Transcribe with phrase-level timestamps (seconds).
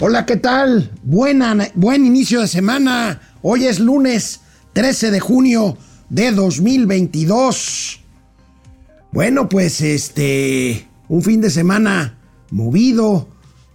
[0.00, 0.92] Hola, ¿qué tal?
[1.02, 3.20] Buen inicio de semana.
[3.42, 4.42] Hoy es lunes
[4.72, 5.76] 13 de junio
[6.08, 8.04] de 2022.
[9.10, 12.16] Bueno, pues este, un fin de semana
[12.52, 13.28] movido.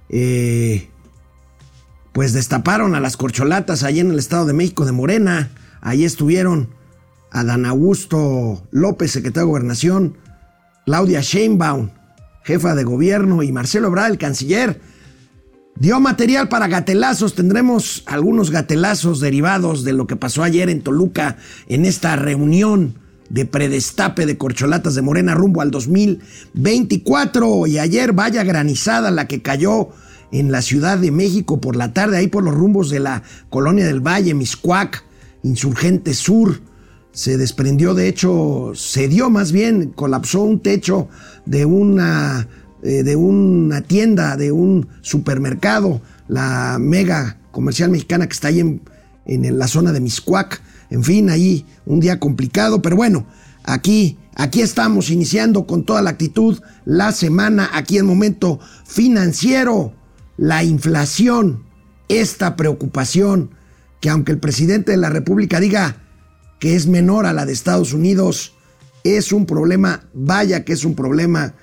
[0.08, 0.88] Eh,
[2.14, 5.52] pues destaparon a las corcholatas allí en el Estado de México de Morena.
[5.82, 6.70] Ahí estuvieron
[7.32, 10.18] Adán Augusto López, secretario de Gobernación,
[10.86, 11.90] Claudia Sheinbaum,
[12.46, 14.93] jefa de gobierno, y Marcelo Ebrard, el canciller
[15.76, 17.34] Dio material para gatelazos.
[17.34, 21.38] Tendremos algunos gatelazos derivados de lo que pasó ayer en Toluca
[21.68, 22.96] en esta reunión
[23.30, 27.66] de predestape de corcholatas de Morena rumbo al 2024.
[27.66, 29.90] Y ayer vaya granizada la que cayó
[30.32, 33.86] en la Ciudad de México por la tarde, ahí por los rumbos de la colonia
[33.86, 35.04] del Valle, Miscuac,
[35.42, 36.62] Insurgente Sur.
[37.12, 41.10] Se desprendió, de hecho, se dio más bien, colapsó un techo
[41.46, 42.48] de una
[42.84, 48.82] eh, de una tienda, de un supermercado, la mega comercial mexicana que está ahí en,
[49.26, 50.62] en la zona de Miscuac.
[50.90, 53.26] En fin, ahí un día complicado, pero bueno,
[53.64, 59.94] aquí, aquí estamos iniciando con toda la actitud la semana, aquí en momento financiero,
[60.38, 61.64] la inflación,
[62.10, 63.52] esta preocupación
[64.02, 66.04] que aunque el presidente de la República diga
[66.60, 68.54] que es menor a la de Estados Unidos,
[69.06, 71.54] es un problema, vaya que es un problema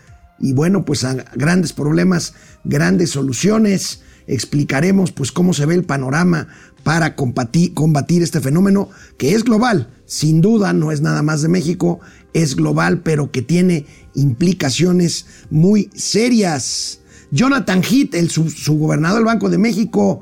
[0.41, 4.00] y bueno, pues grandes problemas, grandes soluciones.
[4.27, 6.48] Explicaremos pues cómo se ve el panorama
[6.82, 8.88] para combatir, combatir este fenómeno
[9.19, 12.00] que es global, sin duda no es nada más de México,
[12.32, 17.00] es global, pero que tiene implicaciones muy serias.
[17.32, 20.20] Jonathan Heath, el subgobernador del Banco de México,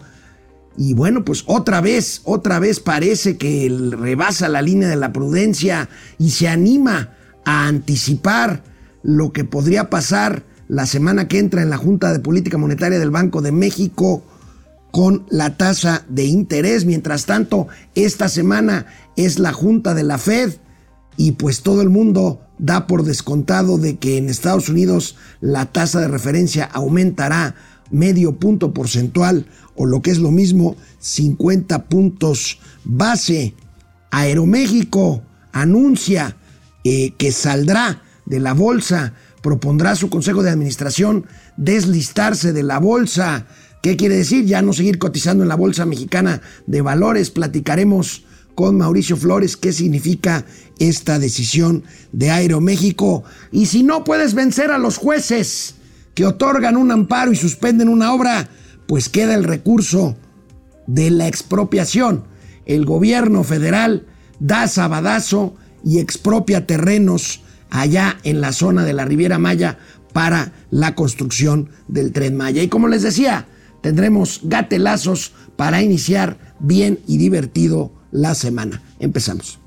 [0.77, 5.89] y bueno, pues otra vez, otra vez parece que rebasa la línea de la prudencia
[6.19, 8.63] y se anima a anticipar
[9.03, 13.11] lo que podría pasar la semana que entra en la Junta de Política Monetaria del
[13.11, 14.23] Banco de México
[14.91, 16.85] con la tasa de interés.
[16.85, 20.55] Mientras tanto, esta semana es la Junta de la Fed
[21.17, 26.01] y pues todo el mundo da por descontado de que en Estados Unidos la tasa
[26.01, 27.55] de referencia aumentará
[27.91, 33.55] medio punto porcentual o lo que es lo mismo 50 puntos base.
[34.11, 35.23] Aeroméxico
[35.53, 36.37] anuncia
[36.85, 39.15] eh, que saldrá de la bolsa.
[39.43, 43.47] Propondrá su consejo de administración deslistarse de la bolsa.
[43.83, 44.45] ¿Qué quiere decir?
[44.45, 47.31] Ya no seguir cotizando en la Bolsa Mexicana de Valores.
[47.31, 48.25] Platicaremos
[48.55, 50.45] con Mauricio Flores qué significa
[50.79, 53.23] esta decisión de Aeroméxico.
[53.53, 55.77] Y si no puedes vencer a los jueces
[56.15, 58.49] que otorgan un amparo y suspenden una obra,
[58.89, 60.17] pues queda el recurso
[60.89, 62.25] de la expropiación.
[62.67, 64.07] El gobierno federal
[64.41, 69.79] da sabadazo y expropia terrenos allá en la zona de la Riviera Maya
[70.13, 72.63] para la construcción del tren Maya.
[72.63, 73.47] Y como les decía,
[73.83, 78.83] tendremos gatelazos para iniciar bien y divertido la semana.
[78.99, 79.61] Empezamos.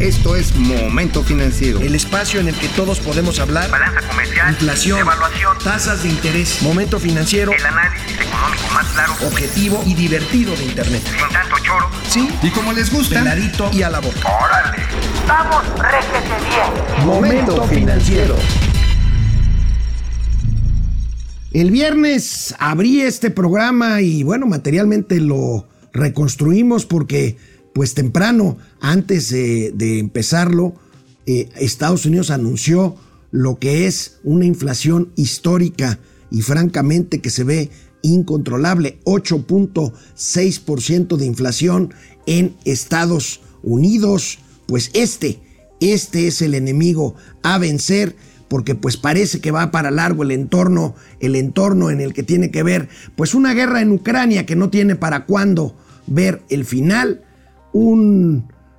[0.00, 1.80] Esto es Momento Financiero.
[1.80, 3.70] El espacio en el que todos podemos hablar.
[3.70, 4.50] Balanza comercial.
[4.50, 4.98] Inflación.
[4.98, 5.56] Evaluación.
[5.62, 6.62] Tasas de interés.
[6.62, 7.52] Momento Financiero.
[7.52, 9.12] El análisis económico más claro.
[9.24, 11.02] Objetivo y divertido de Internet.
[11.04, 11.88] Sin tanto choro.
[12.08, 12.28] Sí.
[12.42, 13.20] Y como les gusta.
[13.20, 14.18] Peladito y a la boca.
[14.20, 14.82] ¡Órale!
[15.28, 17.06] ¡Vamos, bien!
[17.06, 18.36] Momento Financiero.
[21.52, 27.36] El viernes abrí este programa y bueno, materialmente lo reconstruimos porque
[27.72, 30.74] pues temprano, antes de, empezarlo,
[31.26, 32.96] eh, Estados Unidos anunció
[33.30, 35.98] lo que es una inflación histórica
[36.30, 37.70] y francamente que se ve
[38.02, 41.94] incontrolable, 8.6% de inflación
[42.26, 44.38] en Estados Unidos.
[44.66, 45.43] Pues este,
[45.92, 48.16] este es el enemigo a vencer
[48.48, 52.50] porque pues parece que va para largo el entorno, el entorno en el que tiene
[52.50, 57.22] que ver pues una guerra en Ucrania que no tiene para cuándo ver el final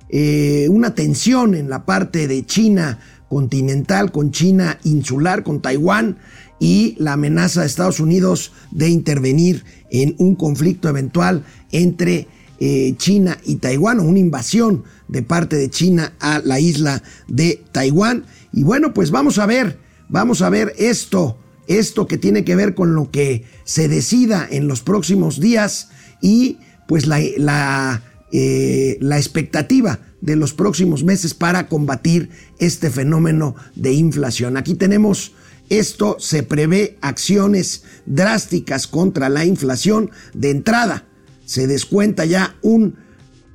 [0.08, 6.18] eh, una tensión en la parte de China continental con China insular, con Taiwán,
[6.58, 12.28] y la amenaza de Estados Unidos de intervenir en un conflicto eventual entre
[12.60, 17.62] eh, China y Taiwán, o una invasión de parte de China a la isla de
[17.72, 18.24] Taiwán.
[18.52, 22.74] Y bueno, pues vamos a ver, vamos a ver esto, esto que tiene que ver
[22.74, 29.18] con lo que se decida en los próximos días y pues la, la eh, la
[29.18, 34.56] expectativa de los próximos meses para combatir este fenómeno de inflación.
[34.56, 35.32] Aquí tenemos
[35.68, 40.10] esto, se prevé acciones drásticas contra la inflación.
[40.34, 41.04] De entrada,
[41.44, 42.96] se descuenta ya un,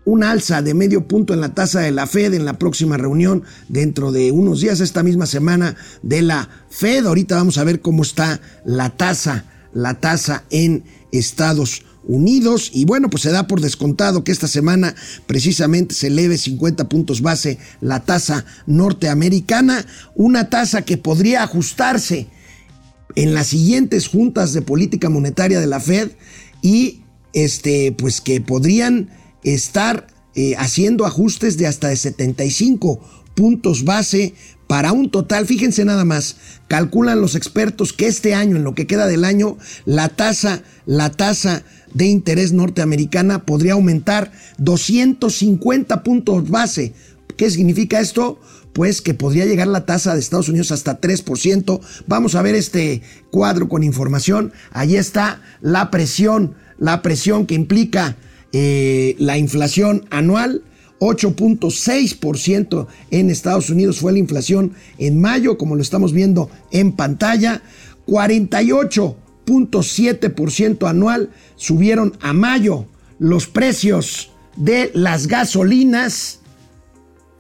[0.06, 3.44] un alza de medio punto en la tasa de la Fed en la próxima reunión
[3.70, 7.06] dentro de unos días, esta misma semana de la Fed.
[7.06, 12.72] Ahorita vamos a ver cómo está la tasa la tasa en Estados Unidos.
[12.74, 14.96] Y bueno, pues se da por descontado que esta semana
[15.28, 22.28] precisamente se eleve 50 puntos base la tasa norteamericana, una tasa que podría ajustarse
[23.16, 26.12] en las siguientes juntas de política monetaria de la Fed
[26.62, 27.02] y
[27.34, 29.10] este, pues que podrían
[29.44, 33.00] estar eh, haciendo ajustes de hasta de 75
[33.36, 34.34] puntos base
[34.68, 36.38] para un total, fíjense nada más,
[36.70, 41.12] calculan los expertos que este año, en lo que queda del año, la tasa, la
[41.12, 46.94] tasa de interés norteamericana podría aumentar 250 puntos base.
[47.36, 48.40] ¿Qué significa esto?
[48.72, 51.82] Pues que podría llegar la tasa de Estados Unidos hasta 3%.
[52.08, 54.54] Vamos a ver este cuadro con información.
[54.72, 58.16] Allí está la presión, la presión que implica
[58.54, 60.64] eh, la inflación anual
[61.02, 67.64] 8.6% en Estados Unidos fue la inflación en mayo, como lo estamos viendo en pantalla.
[68.06, 72.86] 48.7% anual subieron a mayo
[73.18, 76.42] los precios de las gasolinas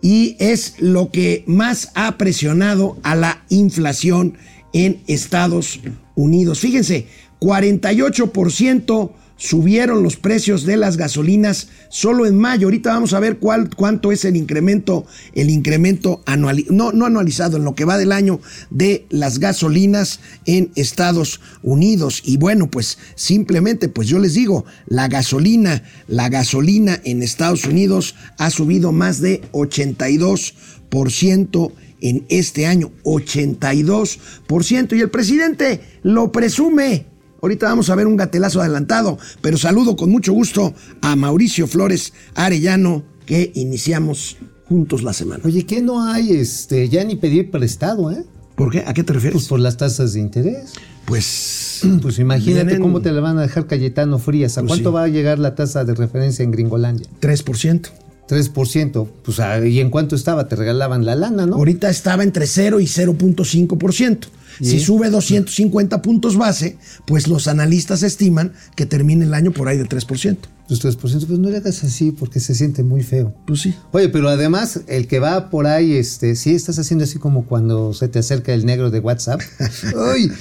[0.01, 4.39] y es lo que más ha presionado a la inflación
[4.73, 5.81] en Estados
[6.15, 6.59] Unidos.
[6.59, 7.05] Fíjense,
[7.39, 9.11] 48%
[9.41, 12.67] subieron los precios de las gasolinas solo en mayo.
[12.67, 17.57] Ahorita vamos a ver cuál, cuánto es el incremento, el incremento anual, no, no anualizado,
[17.57, 18.39] en lo que va del año
[18.69, 22.21] de las gasolinas en Estados Unidos.
[22.23, 28.13] Y bueno, pues simplemente, pues yo les digo, la gasolina, la gasolina en Estados Unidos
[28.37, 31.71] ha subido más de 82%
[32.01, 34.95] en este año, 82%.
[34.95, 37.09] Y el presidente lo presume.
[37.41, 42.13] Ahorita vamos a ver un gatelazo adelantado, pero saludo con mucho gusto a Mauricio Flores
[42.35, 45.43] Arellano, que iniciamos juntos la semana.
[45.43, 48.23] Oye, ¿qué no hay este, ya ni pedir prestado, eh?
[48.55, 48.83] ¿Por qué?
[48.85, 49.33] ¿A qué te refieres?
[49.33, 50.73] Pues por las tasas de interés.
[51.05, 54.59] Pues, Pues imagínate vienen cómo te la van a dejar Cayetano Frías.
[54.59, 54.93] ¿A Pues cuánto sí.
[54.93, 57.07] va a llegar la tasa de referencia en Gringolandia?
[57.21, 57.89] 3%.
[58.27, 59.07] 3%.
[59.23, 60.47] Pues, ah, ¿y en cuánto estaba?
[60.47, 61.55] Te regalaban la lana, ¿no?
[61.55, 64.27] Ahorita estaba entre 0 y 0.5%.
[64.61, 66.77] Si sube 250 puntos base,
[67.07, 70.37] pues los analistas estiman que termine el año por ahí de 3%.
[70.69, 73.33] Los 3%, pues no le hagas así porque se siente muy feo.
[73.45, 73.75] Pues sí.
[73.91, 77.93] Oye, pero además, el que va por ahí, este, sí estás haciendo así como cuando
[77.93, 79.41] se te acerca el negro de WhatsApp.
[80.13, 80.31] Ay,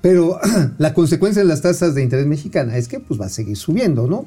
[0.00, 0.38] pero
[0.78, 4.06] la consecuencia de las tasas de interés mexicana es que pues va a seguir subiendo,
[4.06, 4.26] ¿no?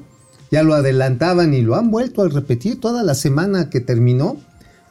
[0.50, 4.36] Ya lo adelantaban y lo han vuelto a repetir toda la semana que terminó.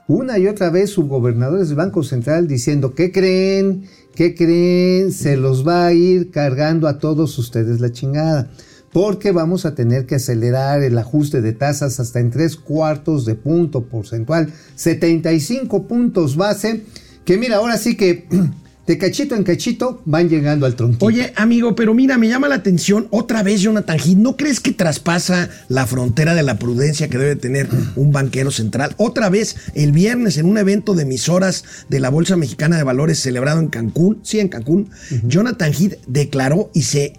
[0.08, 3.86] Una y otra vez subgobernadores del Banco Central diciendo, ¿qué creen?
[4.16, 5.12] ¿Qué creen?
[5.12, 8.50] Se los va a ir cargando a todos ustedes la chingada
[8.94, 13.34] porque vamos a tener que acelerar el ajuste de tasas hasta en tres cuartos de
[13.34, 16.84] punto porcentual, 75 puntos base,
[17.26, 18.28] que mira, ahora sí que
[18.86, 21.06] de cachito en cachito van llegando al tronquito.
[21.06, 24.18] Oye, amigo, pero mira, me llama la atención otra vez Jonathan Heath.
[24.18, 28.94] ¿No crees que traspasa la frontera de la prudencia que debe tener un banquero central?
[28.98, 33.20] Otra vez, el viernes, en un evento de emisoras de la Bolsa Mexicana de Valores
[33.20, 34.90] celebrado en Cancún, sí, en Cancún,
[35.24, 37.14] Jonathan Heath declaró y se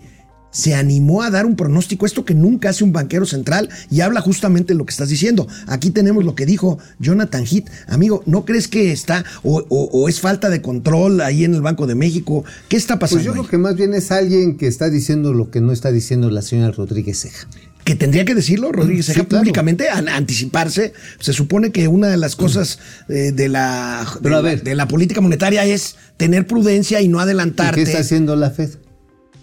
[0.55, 4.21] se animó a dar un pronóstico, esto que nunca hace un banquero central, y habla
[4.23, 5.47] justamente lo que estás diciendo.
[5.67, 7.69] Aquí tenemos lo que dijo Jonathan Heath.
[7.89, 11.61] Amigo, ¿no crees que está o, o- o es falta de control ahí en el
[11.61, 12.45] Banco de México?
[12.69, 13.19] ¿Qué está pasando?
[13.19, 13.39] Pues yo ahí?
[13.41, 16.41] creo que más bien es alguien que está diciendo lo que no está diciendo la
[16.41, 17.49] señora Rodríguez Ceja.
[17.85, 19.43] que tendría que decirlo Rodríguez Sí, Ceja claro.
[19.43, 20.93] públicamente, an- anticiparse.
[21.21, 22.79] Se supone que una de las cosas
[23.11, 24.63] eh, de, la, de, la- ver.
[24.63, 27.75] de la política monetaria es tener prudencia y no ¿Y adelantarte.
[27.77, 28.71] qué está haciendo la Fed?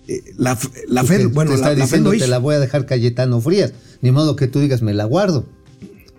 [0.07, 2.59] Eh, la, la Fed, te- bueno, te la, está la diciendo te la voy a
[2.59, 3.73] dejar Cayetano Frías.
[4.01, 5.45] Ni modo que tú digas me la guardo.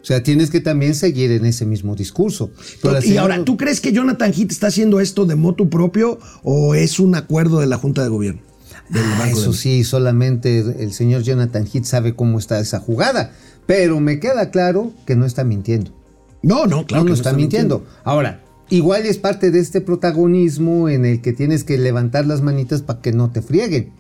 [0.01, 2.51] O sea, tienes que también seguir en ese mismo discurso.
[2.83, 6.75] Pero y ahora, ¿tú crees que Jonathan Heath está haciendo esto de motu propio o
[6.75, 8.41] es un acuerdo de la Junta de Gobierno?
[8.95, 13.33] Ah, de eso sí, solamente el señor Jonathan Heath sabe cómo está esa jugada.
[13.67, 15.93] Pero me queda claro que no está mintiendo.
[16.43, 17.87] No, no, claro no, que no está, mintiendo.
[18.03, 18.43] Ahora,
[18.73, 23.03] igual es parte de este protagonismo en el que tienes que levantar las manitas para
[23.03, 23.93] que no te frieguen.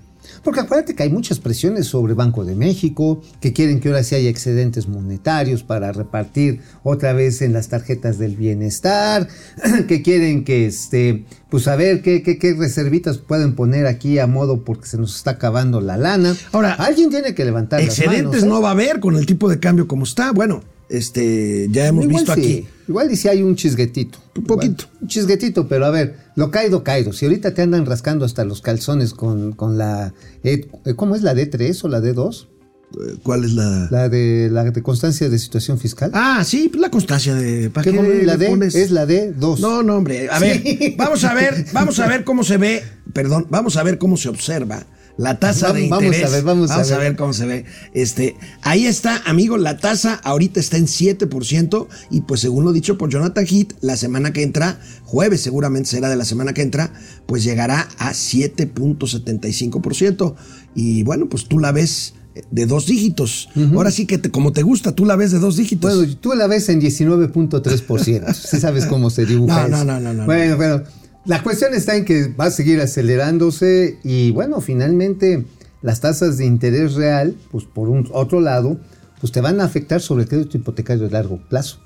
[0.42, 4.14] Porque acuérdate que hay muchas presiones sobre Banco de México, que quieren que ahora sí
[4.14, 9.28] haya excedentes monetarios para repartir otra vez en las tarjetas del bienestar,
[9.88, 14.26] que quieren que, este, pues a ver qué, qué, qué reservitas pueden poner aquí a
[14.26, 16.34] modo porque se nos está acabando la lana.
[16.52, 18.46] Ahora, alguien tiene que levantar las Excedentes manos, ¿eh?
[18.46, 20.32] no va a haber con el tipo de cambio como está.
[20.32, 22.66] Bueno, este, ya hemos Igual visto sí, aquí.
[22.88, 24.18] Igual y si hay un chisguetito.
[24.36, 24.84] Un poquito.
[24.84, 27.12] Igual, un chisguetito, pero a ver, lo caído, caído.
[27.12, 30.12] Si ahorita te andan rascando hasta los calzones con, con la.
[30.44, 32.46] E- ¿Cómo es la D3 o la D2?
[32.92, 33.88] Eh, ¿Cuál es la...?
[33.90, 36.10] La de la de constancia de situación fiscal.
[36.12, 37.70] Ah, sí, pues la constancia de...
[37.70, 38.74] ¿para ¿Qué qué la D pones?
[38.74, 39.60] es la D2.
[39.60, 40.28] No, no, hombre.
[40.28, 40.44] A Sí.
[40.44, 42.82] ver, vamos a ver, vamos a ver cómo se ve,
[43.14, 44.84] perdón, vamos a ver cómo se observa
[45.18, 46.32] La tasa de Vamos a interés.
[46.32, 47.16] ver, vamos a ver.
[47.16, 47.64] cómo se ve.
[47.92, 52.96] Este, ahí está, amigo, la tasa ahorita está en 7% y pues según lo dicho
[52.96, 56.92] por Jonathan Heath, la semana que entra, jueves seguramente será de la semana que entra,
[57.26, 60.34] pues llegará a 7.75%.
[60.74, 62.14] Y bueno, pues tú la ves
[62.50, 63.48] de dos dígitos.
[63.74, 65.94] Ahora sí que te- como te gusta, tú la ves de dos dígitos.
[65.94, 68.34] Bueno, tú la ves en 19.3%.
[68.34, 69.84] Si sabes cómo se dibuja No, eso.
[69.84, 70.24] no, no, no, no.
[70.24, 70.82] Bueno, pero
[71.24, 75.44] la cuestión está en que va a seguir acelerándose y bueno, finalmente
[75.80, 78.78] las tasas de interés real, pues por un otro lado,
[79.20, 81.78] pues te van a afectar sobre el crédito hipotecario de largo plazo.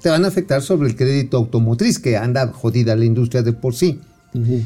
[0.00, 3.74] Te van a afectar sobre el crédito automotriz, que anda jodida la industria de por
[3.74, 4.00] sí.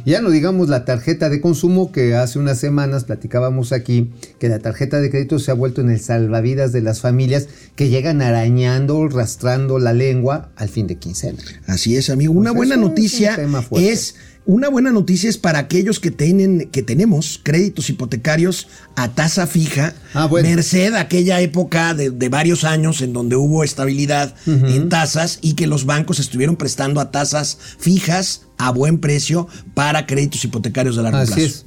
[0.04, 4.60] Ya no digamos la tarjeta de consumo que hace unas semanas platicábamos aquí, que la
[4.60, 9.08] tarjeta de crédito se ha vuelto en el salvavidas de las familias que llegan arañando,
[9.08, 11.38] rastrando la lengua al fin de quincena.
[11.66, 12.32] Así es, amigo.
[12.32, 13.36] Una Pues buena eso es un noticia
[13.76, 14.14] es
[14.46, 19.94] una buena noticia es para aquellos que tienen que tenemos créditos hipotecarios a tasa fija,
[20.14, 20.48] Ah, bueno.
[20.48, 25.54] merced a aquella época de, de varios años en donde hubo estabilidad en tasas y
[25.54, 31.02] que los bancos estuvieron prestando a tasas fijas a buen precio para créditos hipotecarios de
[31.02, 31.46] largo Así plazo.
[31.46, 31.65] es.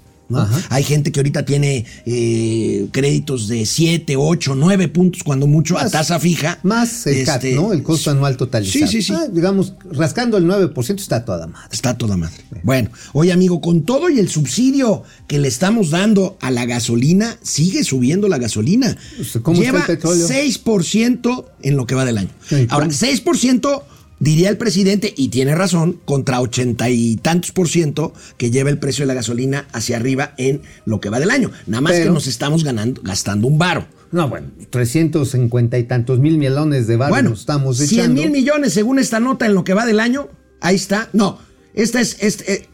[0.70, 5.90] Hay gente que ahorita tiene eh, créditos de 7, 8, 9 puntos, cuando mucho, a
[5.90, 6.60] tasa fija.
[6.64, 7.74] Más el CAT, Este, ¿no?
[7.74, 8.88] El costo anual totalizado.
[8.88, 9.14] Sí, sí, sí.
[9.16, 11.68] Ah, digamos, rascando el 9% está toda madre.
[11.72, 12.44] Está toda madre.
[12.64, 17.38] Bueno, oye amigo, con todo y el subsidio que le estamos dando a la gasolina,
[17.42, 18.96] sigue subiendo la gasolina.
[19.18, 20.28] Pues, ¿cómo está Lleva el petróleo?
[20.28, 22.30] 6% en lo que va del año.
[22.70, 22.98] Ahora, ¿cómo?
[22.98, 23.84] 6%
[24.20, 28.78] diría el presidente, y tiene razón, contra ochenta y tantos por ciento que lleva el
[28.80, 31.52] precio de la gasolina hacia arriba en lo que va del año.
[31.68, 33.88] Nada más que nos estamos ganando, gastando un varo.
[34.12, 38.22] No, bueno, 350 y tantos mil melones de baros Bueno, nos estamos 100 echando.
[38.22, 40.30] mil millones según esta nota en lo que va del año.
[40.62, 41.10] Ahí está.
[41.14, 41.38] No,
[41.74, 42.18] esta es...
[42.20, 42.70] Este, eh,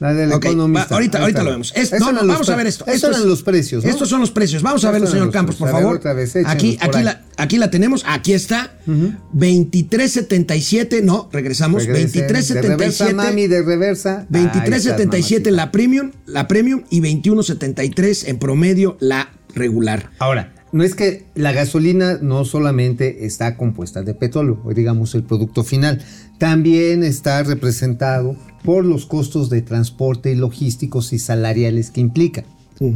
[0.00, 0.88] La del Ok, economista.
[0.90, 1.72] va, ahorita, ahorita lo vemos.
[1.74, 2.84] Es- no, no, vamos a ver esto.
[2.84, 3.90] Esos Esto eran es- los precios, ¿no?
[3.90, 4.62] Estos son los precios.
[4.62, 5.96] Vamos a Estos verlo, señor Campos, por favor.
[5.96, 8.04] otra vez, échanos aquí, aquí, la, aquí la tenemos.
[8.06, 8.72] Aquí está.
[8.86, 11.02] 2377.
[11.02, 11.84] No, regresamos.
[11.86, 12.12] Regresen.
[12.12, 13.14] De reversa, 2377.
[13.14, 14.18] mami, de reversa.
[14.20, 20.10] Ahí 2377 estás, la premium, la premium y 2173 en promedio la regular.
[20.18, 25.22] Ahora, no es que la gasolina no solamente está compuesta de petróleo, o digamos el
[25.22, 26.02] producto final,
[26.38, 32.44] también está representado por los costos de transporte logísticos y salariales que implica.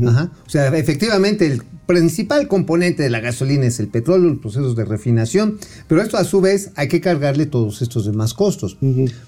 [0.07, 0.31] Ajá.
[0.47, 4.85] O sea, efectivamente el principal componente de la gasolina es el petróleo, los procesos de
[4.85, 8.79] refinación, pero esto a su vez hay que cargarle todos estos demás costos.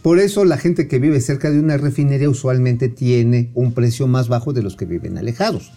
[0.03, 4.29] Por eso la gente que vive cerca de una refinería usualmente tiene un precio más
[4.29, 5.73] bajo de los que viven alejados.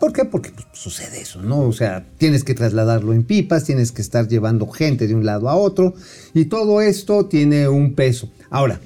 [0.00, 0.24] ¿Por qué?
[0.24, 1.60] Porque pues, sucede eso, ¿no?
[1.60, 5.48] O sea, tienes que trasladarlo en pipas, tienes que estar llevando gente de un lado
[5.48, 5.94] a otro
[6.34, 8.30] y todo esto tiene un peso.
[8.50, 8.80] Ahora,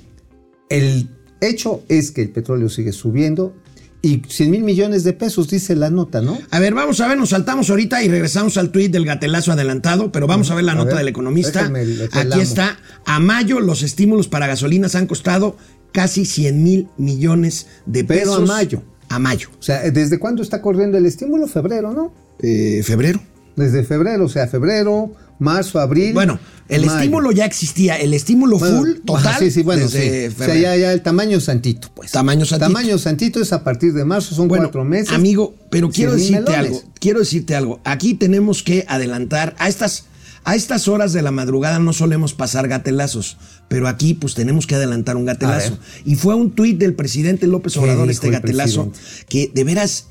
[0.69, 1.09] el
[1.41, 3.55] hecho es que el petróleo sigue subiendo
[4.03, 6.39] y 100 mil millones de pesos, dice la nota, ¿no?
[6.51, 10.11] A ver, vamos a ver, nos saltamos ahorita y regresamos al tuit del gatelazo adelantado,
[10.13, 11.69] pero vamos a ver la A nota ver, del economista.
[11.69, 12.79] déjame Aquí está.
[13.05, 15.57] A mayo los estímulos para gasolinas han costado
[15.93, 18.49] casi 100 mil millones de Pero pesos.
[18.51, 18.83] a mayo.
[19.11, 19.49] A mayo.
[19.59, 21.47] O sea, ¿desde cuándo está corriendo el estímulo?
[21.47, 22.15] Febrero, ¿no?
[22.41, 23.21] Eh, febrero.
[23.57, 26.15] Desde febrero, o sea, febrero, marzo, abril.
[26.15, 26.39] Bueno,
[26.69, 26.97] el mayo.
[26.99, 29.37] estímulo ya existía, el estímulo Bueno, full, total.
[29.39, 29.99] sí, sí, bueno, sí.
[29.99, 32.13] desde O sea, ya, ya el tamaño santito, pues.
[32.13, 32.73] Tamaño santito.
[32.73, 35.13] Tamaño santito es a partir de marzo, son Bueno, cuatro meses.
[35.13, 36.79] Amigo, pero quiero 100,000 decirte melones.
[36.79, 36.93] algo.
[37.01, 37.81] Quiero decirte algo.
[37.85, 40.05] Aquí tenemos que adelantar a estas.
[40.43, 43.37] A estas horas de la madrugada no solemos pasar gatelazos,
[43.71, 45.79] pero aquí pues tenemos que adelantar un gatelazo.
[46.05, 48.91] Y fue un tuit del presidente López ¿Qué Obrador este el gatelazo
[49.29, 50.09] que de veras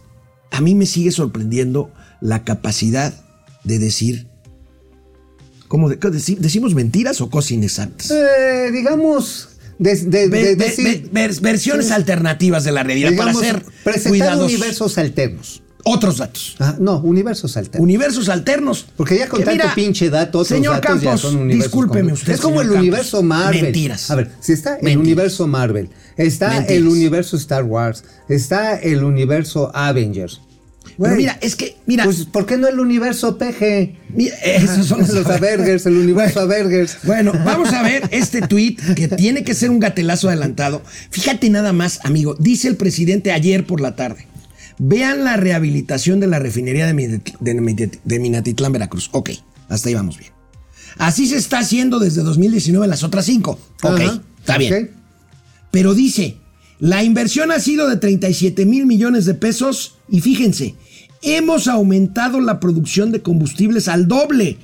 [0.50, 3.14] a mí me sigue sorprendiendo la capacidad
[3.66, 4.28] de decir
[5.68, 5.98] ¿Cómo de-
[6.40, 8.10] decimos mentiras o cosas inexactas?
[8.10, 9.92] Eh, digamos, de,
[10.56, 14.52] decir- ve- ver- versiones alternativas de la realidad digamos, para ser presentar cuidadosos.
[14.54, 15.62] universos alternos.
[15.86, 16.56] Otros datos.
[16.60, 17.84] Ah, no, universos alternos.
[17.84, 18.86] Universos alternos.
[18.98, 21.64] Porque ya con Que tanto mira, pinche dato, otros señor datos ya Campos, son universos.
[21.64, 22.80] discúlpeme usted, Es como el Campos.
[22.82, 23.62] universo Marvel.
[23.64, 24.12] Mentiras.
[24.12, 26.72] A ver, si está el universo Marvel, está Mentiras.
[26.78, 30.42] el universo Star Wars, está el universo Avengers.
[31.02, 33.96] Pero mira, es que, mira, Pues, ¿por qué no el universo PG?
[34.14, 36.98] mira, esos son Los Avengers, el universo Avengers.
[37.04, 40.82] Bueno, vamos a ver este tweet que tiene que ser un gatelazo adelantado.
[41.10, 42.36] Fíjate nada más, amigo.
[42.38, 44.28] Dice el presidente ayer por la tarde.
[44.80, 49.10] Vean la rehabilitación de la refinería de, Minat- de Minat- de Minatitlán, Veracruz.
[49.12, 49.32] Ok,
[49.68, 50.32] hasta ahí vamos bien.
[50.98, 53.60] Así se está haciendo desde 2019 en las otras cinco.
[53.84, 54.92] Ok, Ajá, está bien.
[55.72, 56.38] Pero dice,
[56.80, 60.76] la inversión ha sido de 37 mil millones de pesos y fíjense,
[61.22, 64.58] hemos aumentado la producción de combustibles al doble.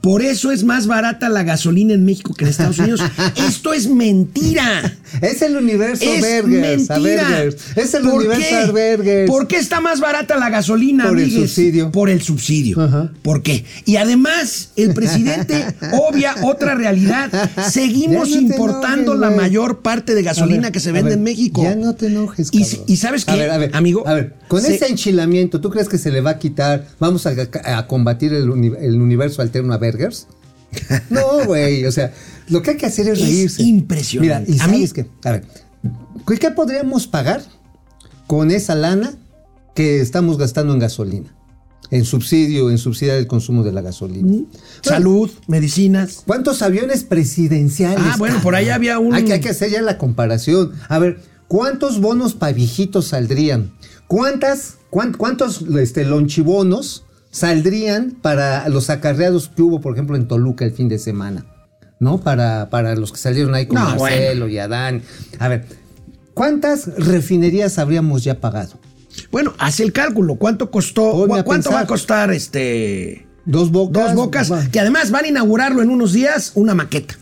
[0.00, 3.00] Por eso es más barata la gasolina en México que en Estados Unidos.
[3.36, 4.96] Esto es mentira.
[5.20, 6.42] Es el universo Es.
[6.42, 7.56] Burgers.
[7.76, 8.96] Es el ¿Por universo qué?
[8.96, 9.30] Burgers.
[9.30, 11.90] ¿Por qué está más barata la gasolina, Por el subsidio.
[11.92, 12.80] Por el subsidio.
[12.80, 13.12] Ajá.
[13.22, 13.64] ¿Por qué?
[13.84, 17.30] Y además, el presidente obvia otra realidad.
[17.70, 19.36] Seguimos no importando enojes, la güey.
[19.38, 21.62] mayor parte de gasolina ver, que se vende ver, en México.
[21.62, 22.84] Ya no te enojes, Y, cabrón.
[22.86, 24.06] y ¿sabes qué, A ver, a ver, amigo?
[24.06, 26.86] A ver, con Se- ese enchilamiento, ¿tú crees que se le va a quitar?
[26.98, 27.34] ¿Vamos a,
[27.64, 30.26] a combatir el, uni- el universo alterno a Burgers?
[31.10, 32.12] No, güey, o sea,
[32.50, 33.62] lo que hay que hacer es Es reírse.
[33.62, 34.50] impresionante.
[34.52, 35.44] Mira, y A mí- sabes qué, a ver,
[36.26, 37.42] ¿qué- ¿qué podríamos pagar
[38.26, 39.12] con esa lana
[39.74, 41.34] que estamos gastando en gasolina?
[41.90, 44.44] En subsidio, en subsidiar el consumo de la gasolina.
[44.82, 46.22] Salud, medicinas.
[46.26, 48.04] ¿Cuántos aviones presidenciales?
[48.04, 50.72] Ah, bueno, por ahí había un- Hay que, hay que hacer ya la comparación.
[50.90, 53.72] A ver, ¿cuántos bonos para viejitos saldrían?
[54.06, 60.66] ¿Cuántas, cuán- ¿Cuántos este, lonchibonos saldrían para los acarreados que hubo, por ejemplo, en Toluca
[60.66, 61.46] el fin de semana?
[62.00, 62.18] ¿No?
[62.18, 65.02] Para, para los que salieron ahí con No, Marcelo y Adán.
[65.38, 65.66] A ver,
[66.34, 68.78] ¿cuántas refinerías habríamos ya pagado?
[69.30, 70.36] Bueno, haz el cálculo.
[70.36, 71.10] ¿Cuánto costó?
[71.12, 73.26] Ponme a ¿Cuánto va a costar este?
[73.44, 74.08] Dos bocas.
[74.08, 74.66] Dos bocas, Va.
[74.70, 77.16] que además van a inaugurarlo en unos días, una maqueta.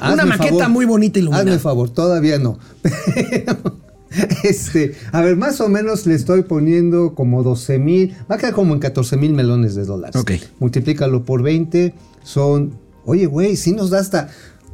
[0.00, 0.68] Hazme una maqueta favor.
[0.70, 1.44] muy bonita iluminada.
[1.44, 2.58] Hazme favor, todavía no.
[4.44, 8.54] este, a ver, más o menos le estoy poniendo como 12 mil, va a quedar
[8.54, 10.16] como en 14 mil melones de dólares.
[10.16, 10.32] Ok.
[10.60, 12.74] Multiplícalo por 20, son,
[13.06, 14.28] oye, güey, si nos da hasta,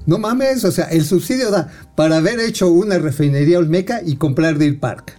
[0.06, 4.58] no mames, o sea, el subsidio da para haber hecho una refinería olmeca y comprar
[4.58, 5.16] Deer Park.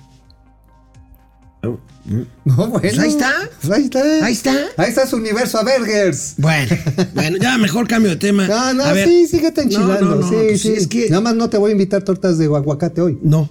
[1.64, 2.80] No, bueno.
[2.80, 3.32] Pues ahí está.
[3.62, 4.26] Pues ahí está.
[4.26, 4.56] Ahí está.
[4.78, 6.34] Ahí está su universo a Burgers.
[6.38, 6.76] Bueno,
[7.14, 8.48] bueno, ya mejor cambio de tema.
[8.48, 9.08] No, no, A ver.
[9.08, 10.02] sí, síguete enchilando.
[10.02, 10.74] No, no, no, sí, pues sí.
[10.74, 13.20] es que Nada más no te voy a invitar tortas de aguacate hoy.
[13.22, 13.50] no.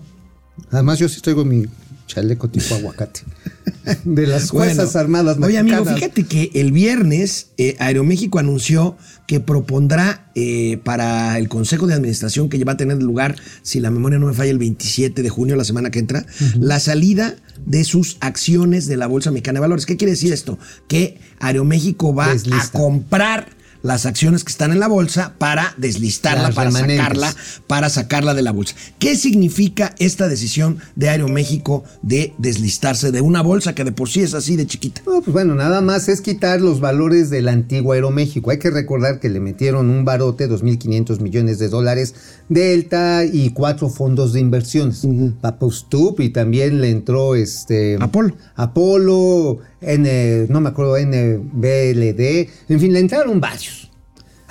[0.71, 1.65] Además, yo sí traigo mi
[2.11, 3.21] chaleco tipo aguacate.
[4.05, 5.95] De las Bueno, Fuerzas Armadas Oye, amigo, Mexicanas.
[6.01, 12.49] fíjate que el viernes eh, Aeroméxico anunció que propondrá eh, para el Consejo de Administración
[12.49, 15.57] que va a tener lugar, si la memoria no me falla, el 27 de junio,
[15.57, 16.27] la semana que entra,
[16.59, 19.87] la salida de sus acciones de la Bolsa Mexicana de Valores.
[19.87, 20.59] ¿Qué quiere decir esto?
[20.89, 22.67] Que Aeroméxico va Deslista.
[22.67, 23.49] a comprar
[23.83, 26.99] las acciones que están en la bolsa para deslistarla, Las para remanentes.
[26.99, 27.35] sacarla,
[27.67, 28.75] para sacarla de la bolsa.
[28.99, 34.21] ¿Qué significa esta decisión de Aeroméxico de deslistarse de una bolsa que de por sí
[34.21, 35.03] es así de chiquita?
[35.07, 38.51] No, pues bueno, nada más es quitar los valores del antiguo Aeroméxico.
[38.51, 42.15] Hay que recordar que le metieron un barote, 2.500 millones de dólares,
[42.49, 45.07] Delta y cuatro fondos de inversiones.
[45.41, 47.97] Papustup y también le entró este...
[48.01, 48.35] Apolo.
[48.57, 53.70] Apolo, N, no me acuerdo, NBLD, en fin, le entraron varios.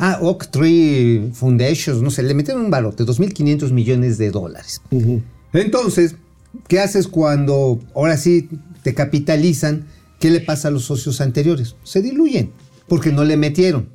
[0.02, 4.82] Ah, Oak Tree Foundations, no sé, le metieron un barote, 2.500 millones de dólares.
[5.54, 6.16] Entonces,
[6.70, 8.48] ¿qué haces cuando ahora sí
[8.82, 9.88] te capitalizan?
[10.20, 11.76] ¿Qué le pasa a los socios anteriores?
[11.84, 12.52] Se diluyen,
[12.88, 13.90] porque no le metieron.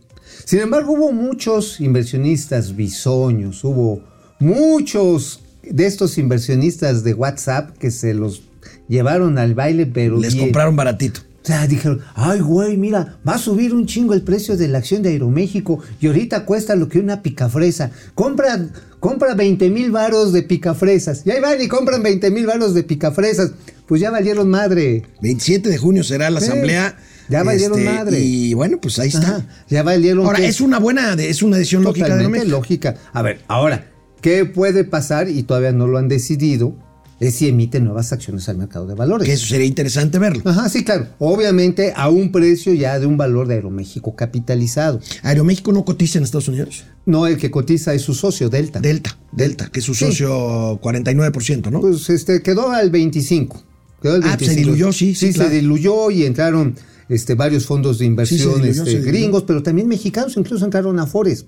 [0.45, 4.03] Sin embargo, hubo muchos inversionistas bisoños, hubo
[4.41, 8.43] muchos de estos inversionistas de WhatsApp que se los
[8.89, 10.47] llevaron al baile, pero Les bien.
[10.47, 11.21] compraron baratito.
[11.45, 14.79] O sea, dijeron, ay, güey, mira, va a subir un chingo el precio de la
[14.79, 17.91] acción de Aeroméxico y ahorita cuesta lo que una picafresa.
[18.15, 18.67] Compra,
[18.99, 21.21] compra 20 mil varos de picafresas.
[21.27, 23.53] Y ahí van y compran 20 mil varos de picafresas.
[23.87, 25.03] Pues ya valieron madre.
[25.21, 26.87] 27 de junio será la Sí, asamblea.
[26.87, 28.21] este, ya valieron madre.
[28.21, 29.37] Y bueno, pues ahí está.
[29.37, 30.25] Ajá, ya valieron.
[30.25, 32.95] Ahora, es una buena, es una decisión lógica de lógica.
[33.13, 33.91] A ver, ahora,
[34.23, 35.29] ¿qué puede pasar?
[35.29, 36.75] Y todavía no lo han decidido.
[37.21, 39.27] Es si emite nuevas acciones al mercado de valores.
[39.27, 40.43] Que eso sería interesante verlo.
[40.45, 41.07] Ajá, sí, claro.
[41.19, 45.01] Obviamente a un precio ya de un valor de Aeroméxico capitalizado.
[45.23, 46.85] Aeroméxico no cotiza en Estados Unidos.
[47.07, 48.81] No, el que cotiza es su socio, Delta.
[48.81, 50.07] Delta, Delta, que es su Sí.
[50.07, 51.81] socio 49%, ¿no?
[51.81, 53.63] Pues este quedó al 25.
[54.03, 55.51] Quedó al Ah, pues, se diluyó, sí, sí, Sí, claro.
[55.51, 56.75] se diluyó y entraron
[57.09, 61.47] este, varios fondos de inversión diluyó, este, gringos, pero también mexicanos, incluso entraron a Afores.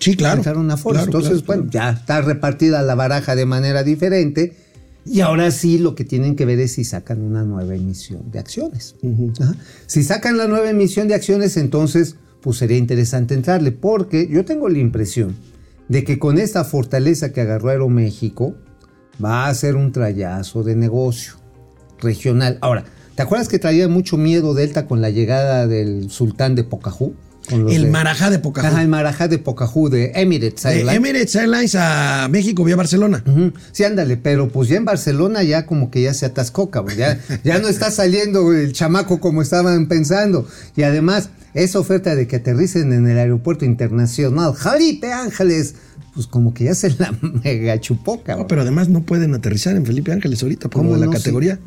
[0.00, 0.38] sí, claro.
[0.38, 0.76] entraron a.
[0.76, 4.54] Claro, Entonces, claro, bueno, ya está repartida la baraja de manera diferente.
[5.06, 8.38] Y ahora sí lo que tienen que ver es si sacan una nueva emisión de
[8.38, 8.96] acciones.
[9.40, 9.54] Ajá.
[9.86, 14.68] Si sacan la nueva emisión de acciones, entonces pues sería interesante entrarle, porque yo tengo
[14.68, 15.36] la impresión
[15.88, 18.54] de que con esta fortaleza que agarró Aeroméxico
[19.24, 21.34] va a ser un trayazo de negocio
[22.00, 22.58] regional.
[22.60, 27.14] Ahora, ¿te acuerdas que traía mucho miedo Delta con la llegada del sultán de Pocahú?
[27.50, 28.66] El de- Marajá de Pocahú.
[28.66, 30.94] Ajá, el Marajá de Pocahú de Emirates De Airlines.
[30.96, 33.22] Emirates Airlines a México vía Barcelona.
[33.72, 36.96] Sí, ándale, pero pues ya en Barcelona ya como que ya se atascó, cabrón.
[36.96, 40.46] Ya, ya no está saliendo el chamaco como estaban pensando.
[40.76, 45.74] Y además, esa oferta de que aterricen en el aeropuerto internacional Jalipe Ángeles,
[46.14, 48.42] pues como que ya se la mega chupó, cabrón.
[48.44, 51.06] No, pero además no pueden aterrizar en Felipe Ángeles ahorita por ¿Cómo lo de la
[51.06, 51.12] no?
[51.12, 51.58] Categoría.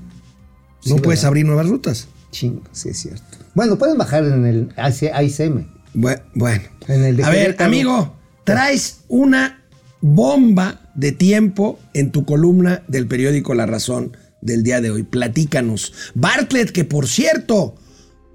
[0.81, 1.27] Sí, no puedes ¿verdad?
[1.27, 2.07] abrir nuevas rutas.
[2.31, 3.23] Chingo, sí es cierto.
[3.55, 5.67] Bueno, pueden bajar en el ICM.
[5.93, 6.63] Bue- Bueno.
[6.87, 9.63] En el de a ver, amigo, traes una
[10.01, 15.03] bomba de tiempo en tu columna del periódico La Razón del día de hoy.
[15.03, 15.93] Platícanos.
[16.15, 17.75] Bartlett, que por cierto,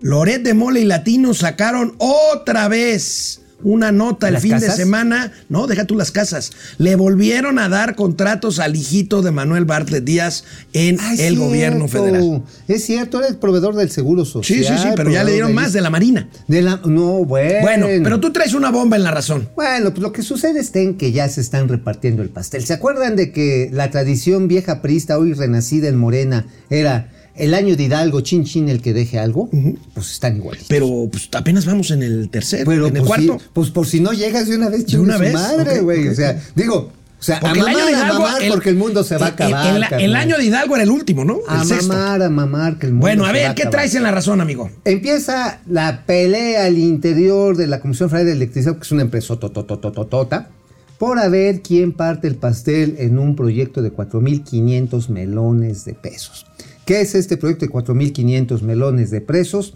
[0.00, 5.32] Loret de Mole y Latino sacaron otra vez una nota el ¿Las fin de semana.
[5.48, 6.52] No, deja tú las casas.
[6.78, 11.88] Le volvieron a dar contratos al hijito de Manuel Bartlett Díaz en Ah, el gobierno
[11.88, 12.42] federal.
[12.68, 14.58] Es cierto, era el proveedor del Seguro Social.
[14.58, 16.28] Sí, sí, sí, pero ya le dieron más de la Marina.
[16.46, 17.60] De la, no, bueno.
[17.62, 19.48] Bueno, pero tú traes una bomba en la razón.
[19.56, 22.64] Bueno, pues lo que sucede es en que ya se están repartiendo el pastel.
[22.64, 27.76] ¿Se acuerdan de que la tradición vieja prista, hoy renacida en Morena, era el año
[27.76, 29.48] de Hidalgo, chin chin el que deje algo?
[29.94, 30.68] Pues están igualitos.
[30.68, 33.38] Pero pues, apenas vamos en el tercer, Pero, en el pues, cuarto.
[33.52, 35.32] pues por si no llegas de una vez, chingue una vez?
[35.34, 36.08] madre, güey.
[36.08, 38.22] O sea, digo, o sea, Porque a el año mamar, de a Hidalgo.
[38.22, 40.00] mamar, porque el mundo se va a acabar.
[40.00, 41.38] El, año de Hidalgo era el último, ¿no?
[41.48, 43.70] A mamar, a mamar, que el mundo Bueno, a se va ver, ¿qué acabar.
[43.70, 44.70] traes en la razón, amigo?
[44.84, 49.36] Empieza la pelea al interior de la Comisión Federal de Electricidad, que es una empresa
[49.36, 50.50] tototototota,
[50.98, 56.46] por a ver quién parte el pastel en un proyecto de 4.500 melones de pesos.
[56.84, 59.74] ¿Qué es este proyecto de 4.500 melones de pesos?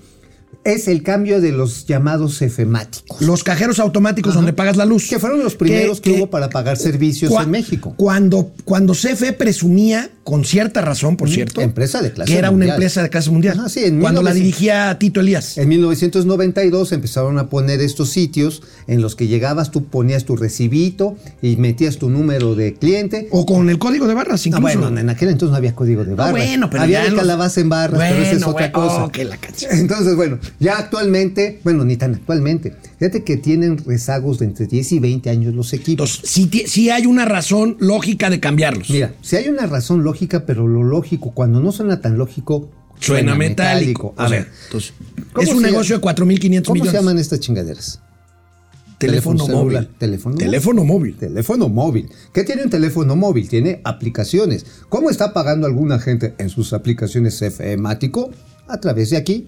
[0.65, 3.23] Es el cambio de los llamados efemáticos.
[3.23, 5.09] Los cajeros automáticos donde pagas la luz.
[5.09, 7.95] Que fueron los primeros que, hubo para pagar servicios en México.
[7.97, 12.69] Cuando, cuando CFE presumía, con cierta razón, por cierto, empresa de clase que era mundial.
[12.69, 13.59] una empresa de clase mundial.
[13.59, 14.35] Ajá, sí, en cuando la 1900.
[14.59, 15.57] dirigía Tito Elías.
[15.57, 21.17] En 1992 empezaron a poner estos sitios en los que llegabas, tú ponías tu recibito
[21.41, 23.29] y metías tu número de cliente.
[23.31, 24.61] O con el código de barras, Ah, incluso.
[24.81, 26.33] bueno, en aquel entonces no había código de No, barras.
[26.47, 29.05] bueno, pero había de los- calabaza en barras, pero esa es otra cosa.
[29.05, 29.71] oh, que la canción.
[29.73, 34.93] Entonces, bueno, ya actualmente, bueno, ni tan actualmente, fíjate que tienen rezagos de entre 10
[34.93, 36.17] y 20 años los equipos.
[36.17, 38.91] Entonces, sí, sí hay una razón lógica de cambiarlos.
[38.91, 43.37] Mira, si hay una razón lógica, pero lo lógico, cuando no suena tan lógico, Suena
[43.37, 44.13] metálico.
[44.17, 44.93] A O sea, ver, entonces,
[45.33, 46.91] ¿cómo es un negocio de 4.500 ¿cómo millones.
[46.91, 48.01] se llaman estas chingaderas?
[48.99, 49.77] Teléfono, Teléfono móvil.
[49.77, 49.99] celular.
[49.99, 50.39] Teléfono móvil.
[50.49, 51.15] Teléfono móvil.
[51.17, 52.09] Teléfono móvil.
[52.35, 53.49] ¿Qué tiene un teléfono móvil?
[53.49, 54.67] Tiene aplicaciones.
[54.89, 58.31] ¿Cómo está pagando alguna gente en sus aplicaciones FEmático?
[58.67, 59.47] A través de aquí.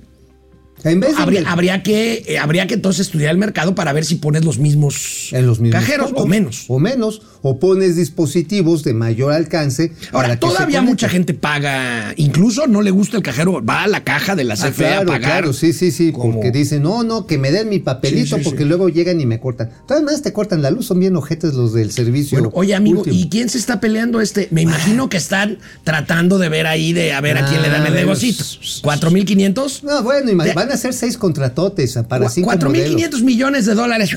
[0.84, 4.04] En vez de Habría, habría que, eh, habría que entonces estudiar el mercado para ver
[4.04, 6.64] si pones los mismos, en los mismos cajeros costos, o menos.
[6.68, 7.22] O menos.
[7.42, 9.92] O pones dispositivos de mayor alcance.
[10.12, 14.36] Ahora, todavía mucha gente paga, incluso no le gusta el cajero, va a la caja
[14.36, 15.20] de la Ah, CFE claro, a pagar.
[15.30, 18.44] claro, sí, sí, sí, porque dicen, no, no, que me den mi papelito Sí, sí,
[18.44, 18.68] porque sí.
[18.68, 19.70] luego llegan y me cortan.
[19.88, 22.38] Todas más te cortan la luz, son bien ojetes los del servicio.
[22.38, 23.16] Bueno, oye, amigo, último.
[23.16, 24.48] ¿y quién se está peleando este?
[24.50, 27.86] Me imagino que están tratando de ver ahí, de a ver a quién le dan
[27.86, 28.44] el negocito.
[28.44, 29.82] ¿4.500?
[29.82, 32.72] No, bueno, De- van a ser seis contratotes para cinco modelos.
[33.00, 34.10] 4.500 millones de dólares.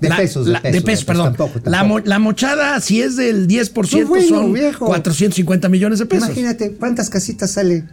[0.00, 1.26] De pesos, de la- pesos, pesos, pues, perdón.
[1.34, 2.00] tampoco, La, tampoco.
[2.00, 4.86] mo- la mochada, si es del 10%, No, bueno, son viejo.
[4.86, 6.28] 450 millones de pesos.
[6.28, 7.84] Imagínate cuántas casitas sale.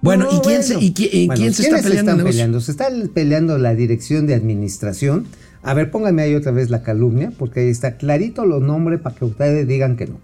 [0.00, 2.12] Bueno, No, ¿y quién, se, y qui- y Bueno, quién se ¿quiénes está peleando?
[2.12, 2.60] están peleando?
[2.60, 5.26] Se está peleando la dirección de administración.
[5.64, 9.16] A ver, póngame ahí otra vez la calumnia, porque ahí está clarito los nombres para
[9.16, 10.20] que ustedes digan que no.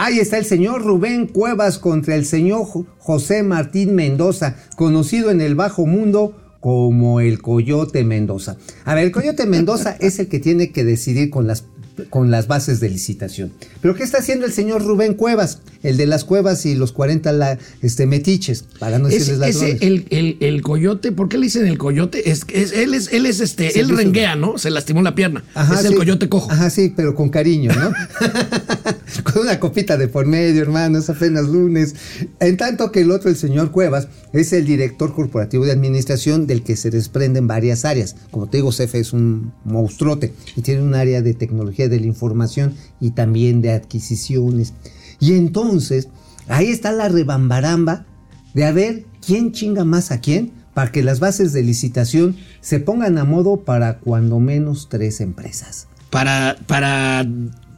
[0.00, 5.40] Ahí está el señor Rubén Cuevas contra el señor Jo- José Martín Mendoza, conocido en
[5.40, 8.56] el bajo mundo como el Coyote Mendoza.
[8.84, 11.62] A ver, el Coyote Mendoza es el que tiene que decidir con las
[12.10, 13.52] con las bases de licitación.
[13.80, 15.60] Pero ¿qué está haciendo el señor Rubén Cuevas?
[15.82, 19.58] El de las cuevas y los 40 la- este, metiches, para no Ese, decirles ese,
[19.74, 19.82] ladrones.
[19.82, 22.30] el, el, el coyote, ¿por qué le dicen el coyote?
[22.30, 24.58] Es, es- él es, él es este, Sí, él renguea, ¿no?
[24.58, 25.44] Se lastimó la pierna.
[25.54, 26.50] Ajá, es el coyote cojo.
[26.50, 27.92] Ajá, sí, pero con cariño, ¿no?
[29.24, 31.94] con una copita de por medio, hermanos, apenas lunes.
[32.40, 36.62] En tanto que el otro, el señor Cuevas, es el director corporativo de administración del
[36.62, 38.16] que se desprenden varias áreas.
[38.30, 42.06] Como te digo, CFE es un monstruote y tiene un área de tecnología de la
[42.06, 44.74] información y también de adquisiciones.
[45.20, 46.08] Y entonces,
[46.48, 48.06] ahí está la rebambaramba
[48.54, 52.78] de a ver quién chinga más a quién para que las bases de licitación se
[52.78, 55.88] pongan a modo para cuando menos tres empresas.
[56.10, 57.26] Para, para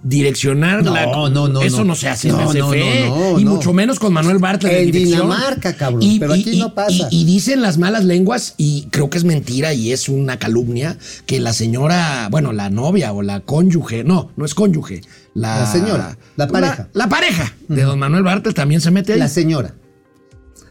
[0.02, 1.06] direccionar No, la.
[1.06, 1.94] no, no, Eso no, no.
[1.94, 3.06] se hace en No, la no, CFE.
[3.08, 3.50] no, no, y no.
[3.52, 4.72] mucho menos con Manuel Bartlett.
[4.86, 4.90] En.
[4.92, 7.08] Dinamarca, cabrón, pero aquí no pasa.
[7.10, 10.96] Y, y dicen las malas lenguas, y creo que es mentira y es una calumnia,
[11.26, 15.02] que la señora, bueno, la novia o la cónyuge, no, no es cónyuge.
[15.34, 16.88] La, La señora, la pareja.
[16.92, 19.18] La, pareja de don Manuel Bartlett también se mete ahí.
[19.20, 19.74] La señora.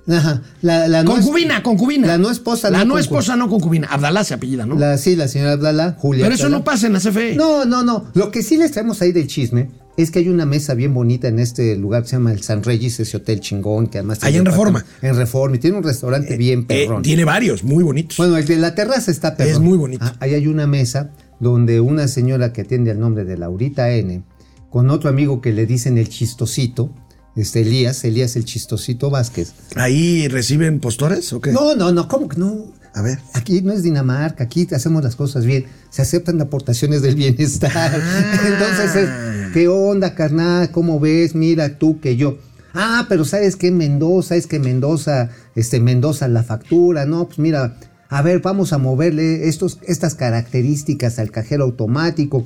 [0.08, 0.42] Ajá.
[0.62, 2.08] La, la no concubina, concubina.
[2.08, 2.70] La no esposa.
[2.70, 3.88] La no, concu- esposa, no concubina.
[3.88, 4.76] Abdalá se apellida, ¿no?
[4.76, 6.26] La, sí, la señora Abdala, Julia.
[6.26, 7.36] Pero eso no pasa en la CFE.
[7.36, 8.06] No, no, no.
[8.14, 11.28] Lo que sí les traemos ahí del chisme es que hay una mesa bien bonita
[11.28, 14.24] en este lugar que se llama el San Regis, ese hotel chingón que además...
[14.24, 14.86] Ahí en Reforma.
[15.02, 15.58] En Reforma.
[15.58, 17.02] Y tiene un restaurante bien Eh, perrón.
[17.04, 18.16] tiene varios, muy bonitos.
[18.18, 19.52] Bueno, el de la terraza está perrón.
[19.54, 20.06] Es muy bonito.
[20.06, 24.24] Ah, ahí hay una mesa donde una señora que atiende al nombre de Laurita N,
[24.70, 26.92] con otro amigo que le dicen el chistosito,
[27.36, 29.54] este Elías, Elías el chistosito Vázquez.
[29.76, 31.52] ¿Ahí reciben postores o qué?
[31.52, 32.66] No, no, no, ¿cómo que no?
[32.94, 33.20] A ver.
[33.34, 35.66] Aquí no es Dinamarca, aquí hacemos las cosas bien.
[35.90, 37.72] Se aceptan aportaciones del bienestar.
[37.76, 38.42] Ah.
[38.48, 40.72] Entonces, es, ¿qué onda, carnal?
[40.72, 41.36] ¿Cómo ves?
[41.36, 42.38] Mira tú que yo.
[42.74, 43.72] Ah, pero ¿sabes qué?
[43.72, 47.26] Mendoza, es que Mendoza, este, Mendoza la factura, ¿no?
[47.26, 47.78] Pues mira,
[48.10, 52.46] a ver, vamos a moverle estos, estas características al cajero automático.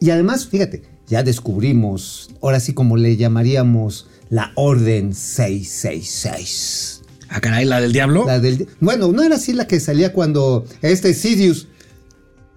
[0.00, 7.02] Y además, fíjate, ya descubrimos, ahora sí como le llamaríamos, la Orden 666.
[7.28, 8.24] Ah, caray, la del diablo.
[8.26, 11.68] La del, bueno, no era así la que salía cuando este Sidious,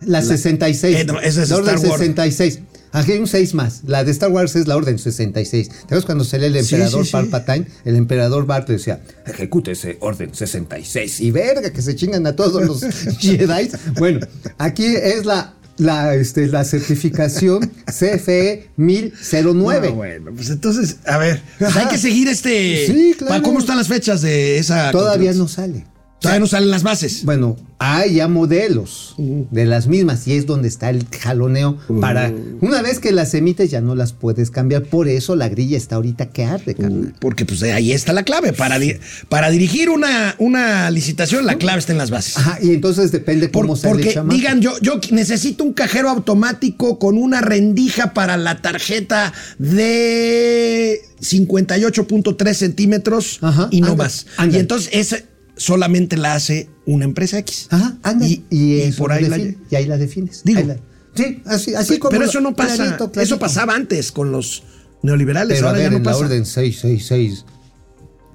[0.02, 0.96] la, 66.
[0.96, 2.00] eh, no, esa es la Orden Star Wars.
[2.00, 2.60] 66.
[2.92, 3.82] Aquí hay un 6 más.
[3.86, 5.68] La de Star Wars es la Orden 66.
[5.68, 7.12] ¿Te acuerdas cuando salía el emperador sí, sí.
[7.12, 7.66] Palpatine?
[7.86, 11.20] El emperador Bart decía, ejecútese Orden 66.
[11.22, 12.82] Y verga, que se chingan a todos los
[13.20, 13.72] Jedi.
[13.98, 14.20] Bueno,
[14.60, 19.90] aquí es la, la, este, la certificación CFE 1009.
[19.90, 22.88] No, bueno, pues entonces, a ver, pues hay que seguir este.
[22.88, 23.44] Sí, claro.
[23.44, 24.92] ¿Cómo están las fechas de esa?
[24.92, 25.86] Todavía no sale.
[26.24, 27.24] Todavía no salen las bases.
[27.26, 32.32] Bueno, hay ya modelos de las mismas y es donde está el jaloneo para
[32.62, 35.96] una vez que las emites ya no las puedes cambiar, por eso la grilla está
[35.98, 37.14] ahorita que arde, carnal.
[37.20, 38.54] Porque pues ahí está la clave.
[38.54, 38.96] Para, di-
[39.28, 42.38] para dirigir una, una licitación, la clave está en las bases.
[42.38, 44.36] Ajá, y entonces depende Por- cómo sale el porque chamaco.
[44.36, 52.54] digan, yo, yo necesito un cajero automático con una rendija para la tarjeta de 58.3
[52.54, 54.26] centímetros Ajá, y no anda, más.
[54.38, 54.56] anda.
[54.58, 55.18] Y entonces esa
[55.56, 57.68] solamente la hace una empresa X.
[57.70, 58.26] Ajá, anda.
[58.28, 60.42] Y, Y, y eso por ahí la- y ahí la defines.
[60.44, 60.60] Digo.
[60.60, 60.78] Ahí la-
[61.16, 62.76] sí, así, así como Pero eso no pasa.
[62.76, 63.22] clarito, clarito.
[63.22, 64.64] Eso pasaba antes con los
[65.02, 65.58] neoliberales.
[65.58, 67.46] Pero a ahora ver, ya no en la orden 666.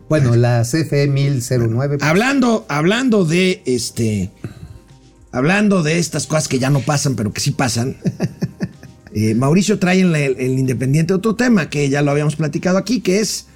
[0.08, 1.98] Bueno, la CFE 1009.
[2.00, 4.30] Hablando, hablando de este.
[5.32, 7.98] Hablando de estas cosas que ya no pasan, pero que sí pasan.
[9.14, 13.00] eh, Mauricio trae en la- el, Independiente otro tema que ya lo habíamos platicado aquí,
[13.00, 13.46] que es.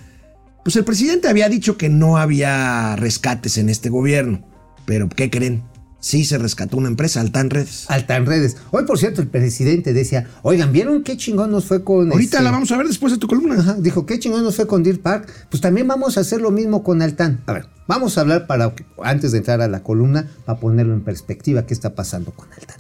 [0.65, 4.43] Pues el presidente había dicho que no había rescates en este gobierno.
[4.87, 5.63] Pero, ¿qué creen?
[6.01, 7.85] Sí se rescató una empresa, Altan Redes.
[7.89, 8.57] Altan redes.
[8.73, 12.43] Hoy, por cierto, el presidente decía, oigan, ¿vieron qué chingón nos fue con Ahorita este-
[12.45, 13.55] la vamos a ver después de tu columna.
[13.61, 15.29] Ajá, dijo, qué chingón nos fue con Deer Park.
[15.49, 17.41] Pues también vamos a hacer lo mismo con Altán.
[17.47, 21.03] A ver, vamos a hablar para, antes de entrar a la columna, para ponerlo en
[21.05, 22.79] perspectiva, qué está pasando con Altán.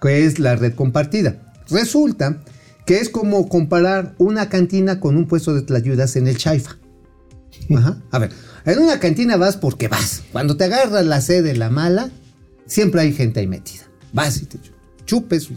[0.00, 1.52] Que es la red compartida.
[1.68, 2.42] Resulta
[2.86, 6.76] que es como comparar una cantina con un puesto de tlayudas en el Chaifa.
[7.76, 7.98] Ajá.
[8.10, 8.30] A ver,
[8.64, 10.22] en una cantina vas porque vas.
[10.32, 12.10] Cuando te agarras la sed la mala,
[12.66, 13.82] siempre hay gente ahí metida.
[14.12, 14.58] Vas y te
[15.06, 15.48] chupes,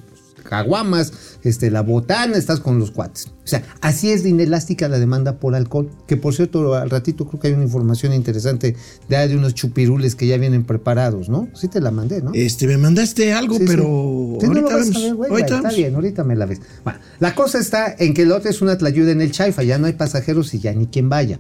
[0.43, 1.11] caguamas,
[1.43, 3.27] este, la botana, estás con los cuates.
[3.27, 5.89] O sea, así es de inelástica la demanda por alcohol.
[6.07, 8.75] Que por cierto, al ratito creo que hay una información interesante
[9.09, 11.49] de, de unos chupirules que ya vienen preparados, ¿no?
[11.55, 12.31] Sí te la mandé, ¿no?
[12.33, 13.65] Este, me mandaste algo, Sí, sí.
[13.67, 14.37] pero.
[14.39, 16.61] Sí, no lo ahorita vas a ver, güey, Ahorita Está bien, ahorita me la ves.
[16.83, 19.77] Bueno, la cosa está en que el otro es una tlayuda en el Chaifa, ya
[19.77, 21.39] no hay pasajeros y ya ni quien vaya.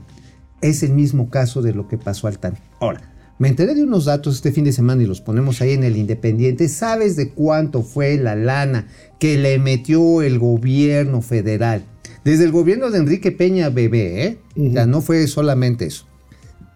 [0.65, 2.57] Es el mismo caso de lo que pasó al TAN.
[2.79, 5.83] Ahora, me enteré de unos datos este fin de semana y los ponemos ahí en
[5.83, 6.69] el Independiente.
[6.69, 8.87] ¿Sabes de cuánto fue la lana
[9.19, 11.85] que le metió el gobierno federal?
[12.23, 14.37] Desde el gobierno de Enrique Peña Bebé, ¿eh?
[14.55, 16.07] Ya no fue solamente eso.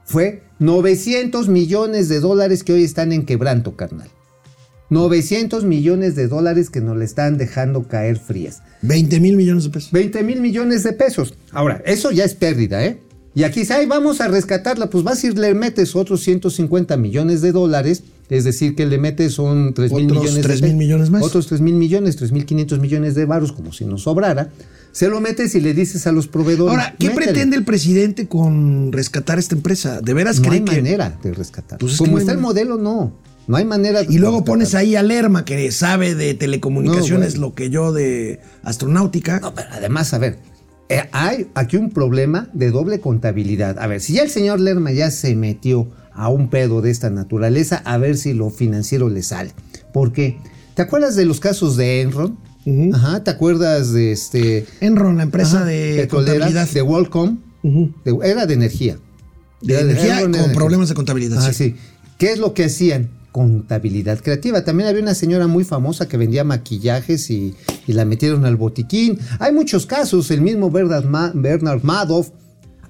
[0.06, 4.10] Fue 900 millones de dólares que hoy están en quebranto, carnal.
[4.92, 8.62] 900 millones de dólares que nos le están dejando caer frías.
[8.84, 9.92] 20 mil millones de pesos.
[9.92, 11.34] 20 mil millones de pesos.
[11.52, 13.00] Ahora, eso ya es pérdida, ¿eh?
[13.36, 17.42] Y aquí dice, ay, vamos a rescatarla, pues vas y le metes otros 150 millones
[17.42, 20.78] de dólares, es decir, que le metes son 3 mil Otros millones 3 de mil
[20.78, 21.24] millones más.
[21.24, 24.50] Otros 3 mil millones, 3 mil 500 millones de varos, como si nos sobrara.
[24.92, 26.76] Se lo metes y le dices a los proveedores.
[26.76, 30.02] Ahora, ¿qué pretende el presidente con rescatar esta empresa?
[30.02, 30.82] ¿De veras No hay cree que.?
[30.82, 31.80] manera de rescatar.
[31.80, 33.14] Pues es como no hay está el modelo, no.
[33.48, 37.42] No hay manera de Y luego pones ahí a Lerma, que sabe de telecomunicaciones No,
[37.42, 39.40] lo que yo de astronáutica.
[39.40, 40.38] No, pero además, a ver,
[40.90, 43.80] eh, hay aquí un problema de doble contabilidad.
[43.80, 47.10] A ver, si ya el señor Lerma ya se metió a un pedo de esta
[47.10, 49.52] naturaleza, a ver si lo financiero le sale.
[49.94, 50.38] ¿Por qué?
[50.74, 52.38] ¿Te acuerdas de los casos de Enron?
[52.94, 54.66] Ajá, ¿te acuerdas de este...
[54.82, 56.70] Enron, la empresa ajá, de petrolera, contabilidad.
[56.70, 57.40] De WorldCom.
[57.64, 58.98] De- era de energía.
[59.62, 61.40] De energía con problemas de contabilidad.
[61.42, 61.72] Ah, sí.
[61.72, 61.76] sí.
[62.18, 63.10] ¿Qué es lo que hacían?
[63.40, 64.66] Contabilidad creativa.
[64.66, 67.56] También había una señora muy famosa que vendía maquillajes y,
[67.88, 69.18] y la metieron al botiquín.
[69.40, 70.30] Hay muchos casos.
[70.30, 72.32] El mismo Bernard, Ma- Bernard Madoff.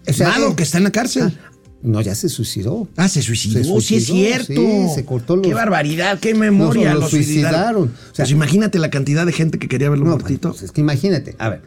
[0.07, 1.23] O sea, eh, que está en la cárcel.
[1.37, 1.51] ah,
[1.83, 2.87] no, ya se suicidó.
[2.97, 3.79] Ah, se suicidó.
[3.79, 4.47] Se sí, es cierto.
[4.53, 6.95] sí, se cortó los- Qué barbaridad, qué memoria.
[6.95, 7.83] Lo suicidaron.
[7.89, 10.49] O sea, pues imagínate la cantidad de gente que quería verlo No, muertito.
[10.49, 11.61] pues es que imagínate, a ver,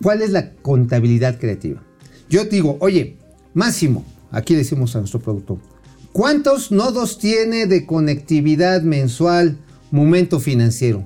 [0.00, 1.82] ¿cuál es la contabilidad creativa?
[2.30, 3.16] Yo te digo, oye,
[3.54, 5.58] Máximo, aquí decimos a nuestro productor,
[6.18, 9.56] ¿cuántos nodos tiene de conectividad mensual
[9.92, 11.04] Momento Financiero?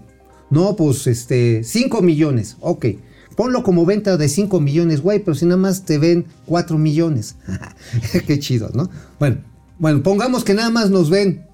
[0.48, 2.86] No, pues este, 5 millones, ok.
[3.36, 7.36] Ponlo como venta de 5 millones, güey, pero si nada más te ven 4 millones.
[8.26, 8.88] Qué chido, ¿no?
[9.18, 9.42] Bueno,
[9.78, 11.44] bueno, pongamos que nada más nos ven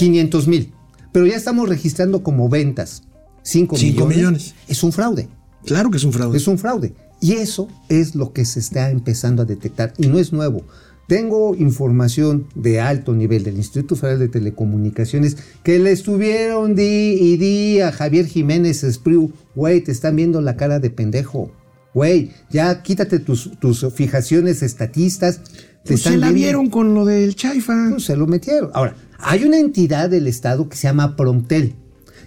[0.00, 0.72] 500 mil.
[1.12, 3.04] Pero ya estamos registrando como ventas
[3.42, 4.16] 5 Cinco millones.
[4.16, 4.54] millones.
[4.66, 5.28] Es un fraude.
[5.64, 6.36] Claro que es un fraude.
[6.36, 6.92] Es un fraude.
[7.20, 9.92] Y eso es lo que se está empezando a detectar.
[9.96, 10.64] Y no es nuevo.
[11.06, 17.36] Tengo información de alto nivel del Instituto Federal de Telecomunicaciones que le estuvieron di y
[17.36, 19.30] di a Javier Jiménez Espriu.
[19.54, 21.52] Güey, te están viendo la cara de pendejo.
[21.94, 25.40] Güey, ya quítate tus, tus fijaciones estatistas.
[25.84, 27.90] Te Pues se la viendo- vieron con lo del Chaifa.
[27.90, 28.70] pues se lo metieron.
[28.74, 31.74] Ahora, hay una entidad del Estado que se llama Promptel.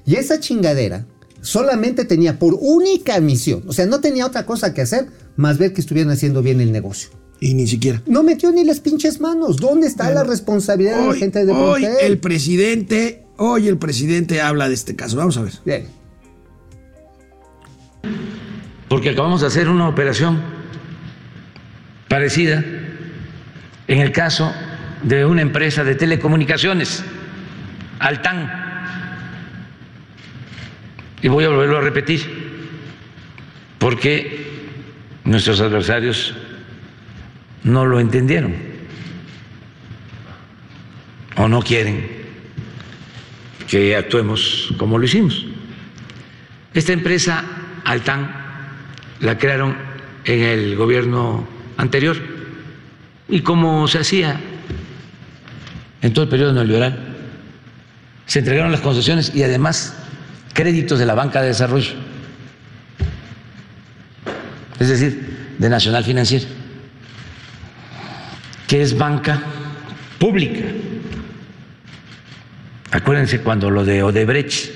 [0.05, 1.05] Y esa chingadera
[1.41, 5.73] solamente tenía por única misión, o sea, no tenía otra cosa que hacer más ver
[5.73, 7.09] que estuvieran haciendo bien el negocio.
[7.41, 8.01] Y ni siquiera.
[8.05, 9.57] No metió ni las pinches manos.
[9.57, 14.67] ¿Dónde está la responsabilidad de la gente de hoy el presidente, hoy el presidente habla
[14.67, 15.15] de este caso.
[15.15, 15.53] Vamos a ver.
[15.65, 15.99] Bien.
[18.89, 20.41] porque acabamos de hacer una operación
[22.07, 22.65] parecida
[23.87, 24.51] en el caso
[25.03, 27.03] de una empresa de telecomunicaciones,
[27.99, 28.51] Altán.
[31.21, 32.21] Y voy a volverlo a repetir,
[33.77, 34.49] porque
[35.23, 36.33] nuestros adversarios
[37.63, 38.53] no lo entendieron.
[41.37, 42.19] O no quieren
[43.67, 45.45] que actuemos como lo hicimos.
[46.73, 47.43] Esta empresa,
[47.85, 48.31] Altán,
[49.19, 49.75] la crearon
[50.25, 52.17] en el gobierno anterior.
[53.27, 54.39] Y como se hacía
[56.01, 57.17] en todo el periodo neoliberal,
[58.25, 59.95] se entregaron las concesiones y además
[60.53, 61.93] créditos de la banca de desarrollo,
[64.79, 66.45] es decir, de Nacional Financiera,
[68.69, 69.41] que es banca
[70.19, 70.63] pública.
[72.91, 74.71] Acuérdense cuando lo de Odebrecht,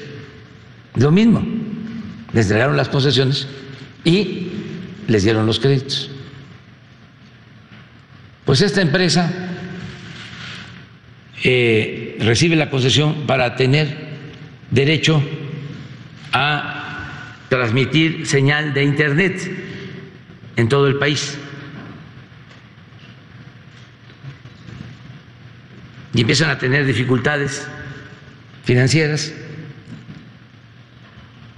[0.96, 1.46] lo mismo,
[2.34, 3.48] les entregaron las concesiones
[4.04, 4.48] y
[5.08, 6.10] les dieron los créditos.
[8.46, 9.32] Pues esta empresa
[11.44, 13.96] eh, recibe la concesión para tener
[14.72, 15.22] derecho
[16.32, 19.52] a transmitir señal de Internet
[20.56, 21.38] en todo el país.
[26.14, 27.66] Y empiezan a tener dificultades
[28.64, 29.34] financieras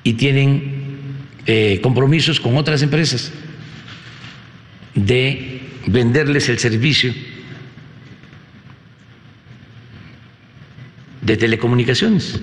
[0.04, 0.86] y tienen
[1.46, 3.32] eh, compromisos con otras empresas
[4.94, 7.14] de venderles el servicio
[11.22, 12.40] de telecomunicaciones.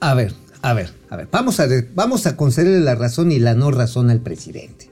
[0.00, 1.28] A ver, a ver, a ver.
[1.30, 4.87] Vamos a, vamos a concederle la razón y la no razón al presidente.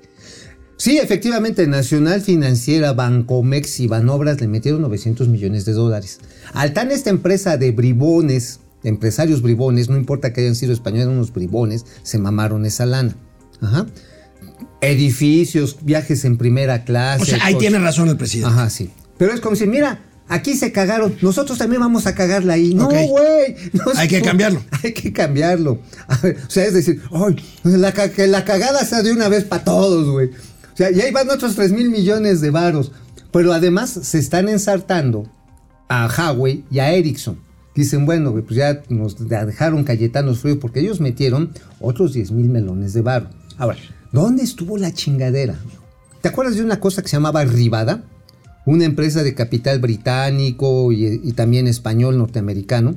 [0.77, 6.21] Sí, efectivamente, Nacional Financiera, Bancomex y Banobras le metieron 900 millones de dólares.
[6.53, 11.33] Altán, esta empresa de bribones, de empresarios bribones, no importa que hayan sido españoles, unos
[11.33, 13.17] bribones, se mamaron esa lana.
[13.62, 13.87] Ajá.
[14.83, 17.23] Edificios, viajes en primera clase.
[17.23, 18.53] O sea, ahí tiene razón el presidente.
[18.53, 18.91] Ajá, sí.
[19.17, 22.75] Pero es como decir, mira, aquí se cagaron, nosotros también vamos a cagarla ahí.
[22.75, 23.57] No, güey.
[23.97, 24.62] Hay que cambiarlo.
[24.83, 25.81] Hay que cambiarlo.
[26.07, 29.45] A ver, o sea, es decir, ay, la, que la cagada sea de una vez
[29.45, 30.31] para todos, güey.
[30.77, 32.93] O sea, y ahí van otros 3 mil millones de varos.
[33.33, 35.27] Pero además se están ensartando
[35.89, 37.39] a Huawei y a Ericsson.
[37.75, 42.93] Dicen, bueno, pues ya nos dejaron Cayetanos frío porque ellos metieron otros 10 mil melones
[42.93, 43.31] de varo.
[43.57, 43.79] Ahora,
[44.12, 45.59] ¿dónde estuvo la chingadera?
[46.21, 48.05] ¿Te acuerdas de una cosa que se llamaba Rivada?
[48.67, 52.97] Una empresa de capital británico y, y también español norteamericano,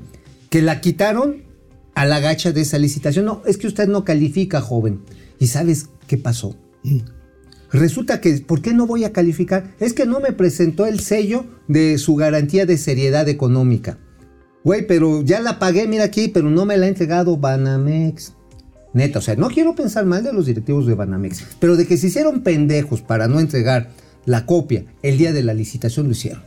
[0.49, 1.43] que la quitaron
[1.95, 3.23] a la gacha de esa licitación.
[3.23, 4.99] No, es que usted no califica, joven.
[5.39, 6.57] ¿Y sabes qué pasó?
[7.71, 9.75] Resulta que, ¿por qué no voy a calificar?
[9.79, 13.97] Es que no me presentó el sello de su garantía de seriedad económica.
[14.63, 18.33] Güey, pero ya la pagué, mira aquí, pero no me la ha entregado Banamex.
[18.93, 21.97] Neta, o sea, no quiero pensar mal de los directivos de Banamex, pero de que
[21.97, 23.89] se hicieron pendejos para no entregar
[24.29, 26.43] la copia el día de la licitación lo hicieron.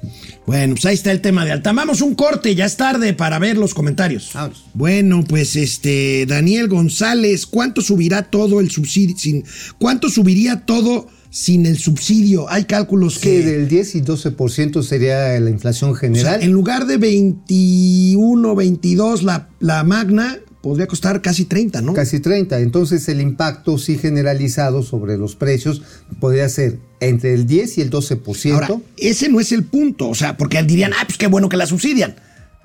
[0.46, 1.74] Bueno, pues ahí está el tema de Altán.
[1.74, 4.30] Vamos un corte, ya es tarde para ver los comentarios.
[4.32, 4.66] Vámonos.
[4.72, 9.18] Bueno, pues este, Daniel González, ¿cuánto subirá todo el subsidio?
[9.18, 9.44] Sin,
[9.78, 12.48] ¿Cuánto subiría todo sin el subsidio?
[12.48, 13.46] Hay cálculos Que que...
[13.46, 16.40] del 10 y 12% sería la inflación o sea, general.
[16.40, 21.92] en lugar de 21, 22, la, la magna podría costar casi 30, ¿no?
[21.92, 22.60] Casi 30.
[22.60, 25.82] Entonces el impacto sí generalizado sobre los precios
[26.20, 28.52] podría ser entre el 10 y el 12%.
[28.54, 31.56] Ahora, ese no es el punto, o sea, porque dirían, ah, pues qué bueno que
[31.56, 32.14] la subsidian.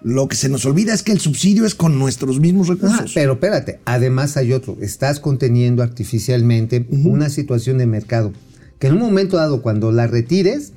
[0.03, 3.11] Lo que se nos olvida es que el subsidio es con nuestros mismos Ah, recursos.
[3.15, 4.78] pero espérate, además hay otro.
[4.80, 8.32] Estás conteniendo artificialmente una situación de mercado
[8.80, 10.74] que en un momento dado, cuando la retires,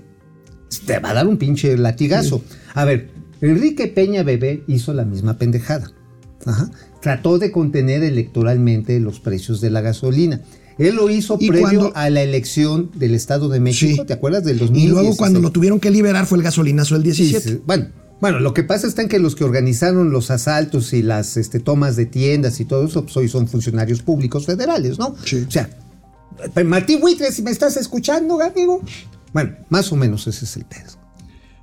[0.87, 2.43] te va a dar un pinche latigazo.
[2.73, 3.11] A ver,
[3.43, 5.93] Enrique Peña Bebé hizo la misma pendejada.
[6.47, 6.71] Ajá.
[7.01, 10.41] Trató de contener electoralmente los precios de la gasolina.
[10.79, 14.07] Él lo hizo Y previo cuando- a la elección del Estado de México, Sí.
[14.07, 14.91] ¿te acuerdas del y 2016?
[15.03, 17.49] luego cuando lo tuvieron que liberar fue el gasolinazo del Sí, 17.
[17.57, 17.63] sí.
[17.67, 17.89] Bueno,
[18.21, 21.59] Bueno, lo que pasa está en que los que organizaron los asaltos y las este,
[21.59, 25.17] tomas de tiendas y todo eso, pues hoy son funcionarios públicos federales, ¿no?
[25.25, 25.43] Sí.
[25.49, 25.71] O sea,
[26.55, 28.83] eh, Martín Buitre, si me estás escuchando, amigo.
[29.33, 30.91] Bueno, más o menos ese es el pedo.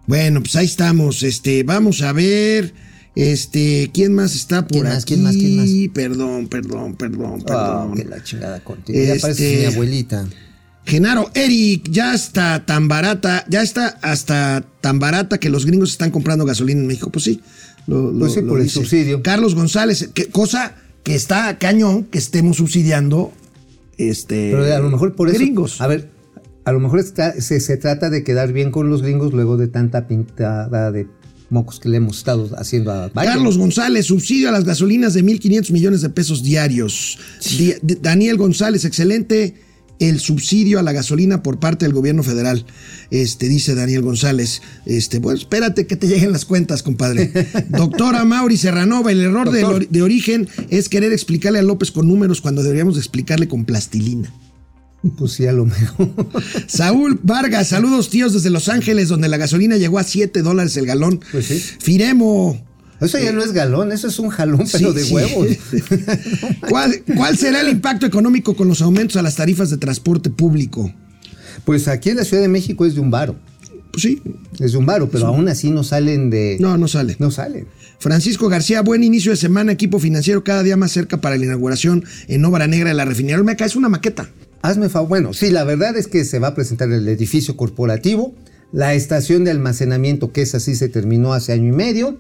[0.08, 1.22] Bueno, pues ahí estamos.
[1.22, 2.74] Este, vamos a ver.
[3.20, 4.94] Este, ¿quién más está por ¿Quién aquí?
[4.94, 5.06] más?
[5.06, 5.36] ¿Quién más?
[5.36, 5.94] ¿Quién más?
[5.94, 7.96] Perdón, perdón, perdón, Ah, perdón.
[7.98, 9.00] que la chingada contigo.
[9.00, 10.28] Ya Este- pareces mi abuelita.
[10.86, 16.12] Genaro, Eric, ya está tan barata, ya está hasta tan barata que los gringos están
[16.12, 17.10] comprando gasolina en México.
[17.10, 17.42] Pues sí,
[17.88, 19.24] lo, lo- Pues sí, lo por el subsidio.
[19.24, 23.34] Carlos González, que- cosa que está cañón que estemos subsidiando
[23.98, 25.38] este Pero a lo mejor por eso.
[25.40, 25.82] gringos.
[25.82, 26.10] A ver,
[26.66, 29.68] a lo mejor está- se, se trata de quedar bien con los gringos luego de
[29.68, 31.08] tanta pintada de
[31.50, 33.12] mocos que le hemos estado haciendo a.
[33.12, 37.18] Carlos González, subsidio a las gasolinas de 1.500 millones de pesos diarios.
[38.02, 39.56] Daniel González, excelente
[40.00, 42.66] el subsidio a la gasolina por parte del gobierno federal.
[43.10, 44.62] Este, dice Daniel González.
[44.86, 47.32] Este, bueno, espérate que te lleguen las cuentas, compadre.
[47.70, 52.64] Doctora Mauri Serranova, el error de origen es querer explicarle a López con números cuando
[52.64, 54.32] deberíamos explicarle con plastilina.
[55.18, 56.10] Pues sí, a lo mejor.
[56.68, 60.86] Saúl Vargas, saludos tíos desde Los Ángeles, donde la gasolina llegó a 7 dólares el
[60.86, 61.20] galón.
[61.32, 61.60] Pues sí.
[61.80, 62.62] Firemo,
[63.00, 65.14] Eso ya no es galón, eso es un jalón, pero Sí, de sí.
[65.14, 65.48] huevos.
[66.70, 70.92] ¿Cuál, ¿Cuál será el impacto económico con los aumentos a las tarifas de transporte público?
[71.64, 73.36] Pues aquí en la Ciudad de México es de un varo.
[73.92, 74.22] Pues sí,
[74.60, 76.58] Es de un varo, pero aún así no salen de.
[76.60, 77.16] no, no sale.
[77.20, 77.68] No salen.
[78.00, 82.04] Francisco García, buen inicio de semana, equipo financiero cada día más cerca para la inauguración
[82.28, 83.66] en Obra Negra de la refinería Olmeca.
[83.66, 84.30] Es una maqueta.
[84.62, 85.10] Hazme favor.
[85.10, 88.34] Bueno, sí, la verdad es que se va a presentar el edificio corporativo,
[88.72, 92.18] la estación de almacenamiento, que es así, se terminó hace año y medio,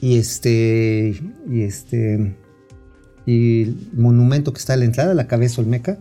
[0.00, 1.20] y este.
[1.50, 2.36] Y este.
[3.26, 5.98] Y el monumento que está a la entrada, la cabeza Olmeca.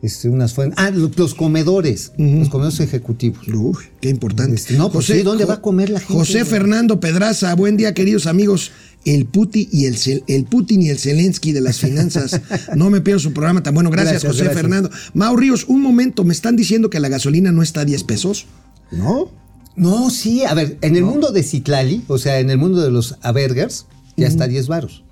[0.00, 0.78] Este, unas fuentes.
[0.78, 2.12] Ah, lo- los comedores.
[2.18, 3.40] Los comedores ejecutivos.
[3.48, 4.54] Uy, qué importante.
[4.54, 6.14] Este, no, pues sí, ¿dónde va a comer la gente?
[6.14, 8.70] José Fernando Pedraza, buen día, queridos amigos.
[9.04, 9.96] El Putin y el,
[10.26, 12.40] el Putin y el Zelensky de las finanzas.
[12.76, 13.90] No me pierdo su programa tan bueno.
[13.90, 14.62] Gracias, Gracias, José gracias.
[14.62, 14.90] Fernando.
[15.14, 18.46] Mau Ríos, un momento, ¿me están diciendo que la gasolina no está a 10 pesos?
[18.90, 19.30] No.
[19.76, 22.90] No, sí, a ver, en el mundo de Citlali, o sea, en el mundo de
[22.90, 23.86] los abergers,
[24.16, 25.04] ya está a 10 varos.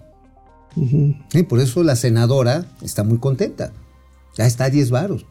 [1.49, 3.72] Por eso la senadora está muy contenta.
[4.37, 5.24] Ya está a 10 varos.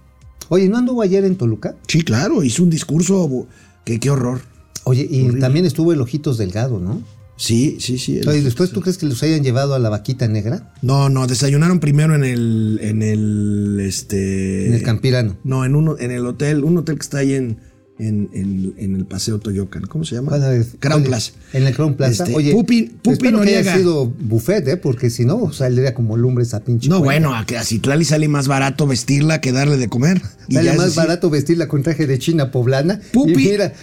[0.49, 1.75] Oye, ¿no anduvo ayer en Toluca?
[1.87, 3.47] Sí, claro, hizo un discurso
[3.83, 4.41] que qué horror.
[4.85, 7.01] Oye, y también estuvo el Ojitos Delgado, ¿no?
[7.37, 8.19] Sí, sí, sí.
[8.19, 10.73] el- Oye, después tú crees que los hayan llevado a la vaquita negra?
[10.81, 14.67] No, no, desayunaron primero en el, en el, este...
[14.67, 15.35] En el Campirano.
[15.43, 17.57] No, en uno, en el hotel, un hotel que está ahí en,
[17.99, 19.83] en, en- en el Paseo Toyocan.
[19.83, 20.29] ¿Cómo se llama?
[20.29, 21.31] Bueno, es- Crown oye, Plaza.
[21.51, 22.23] En el Crown Plaza.
[22.23, 24.77] Este, Oye, Pupi- Pupi espero que haya sido buffet, ¿eh?
[24.77, 26.87] Porque si no, saldría como lumbre esa pinche.
[26.87, 27.27] No, cuenta.
[27.27, 30.21] bueno, a, que a Citlali sale más barato vestirla que darle de comer.
[30.47, 33.01] Y Sale más decir, barato vestirla con traje de china poblana.
[33.11, 33.73] Pupi, Y mira,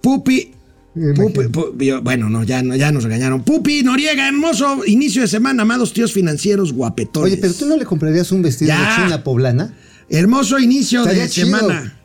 [0.00, 0.52] Pupi.
[0.94, 3.42] Pupi, Pu- yo- bueno, no, ya, no, ya nos regañaron.
[3.44, 7.32] Pupi, Noriega, hermoso inicio de semana, amados tíos financieros guapetones.
[7.32, 8.80] Oye, pero tú no le comprarías un vestido Ya.
[8.96, 9.74] de china poblana.
[10.08, 11.46] Hermoso inicio Estaría de chido.
[11.58, 11.96] semana.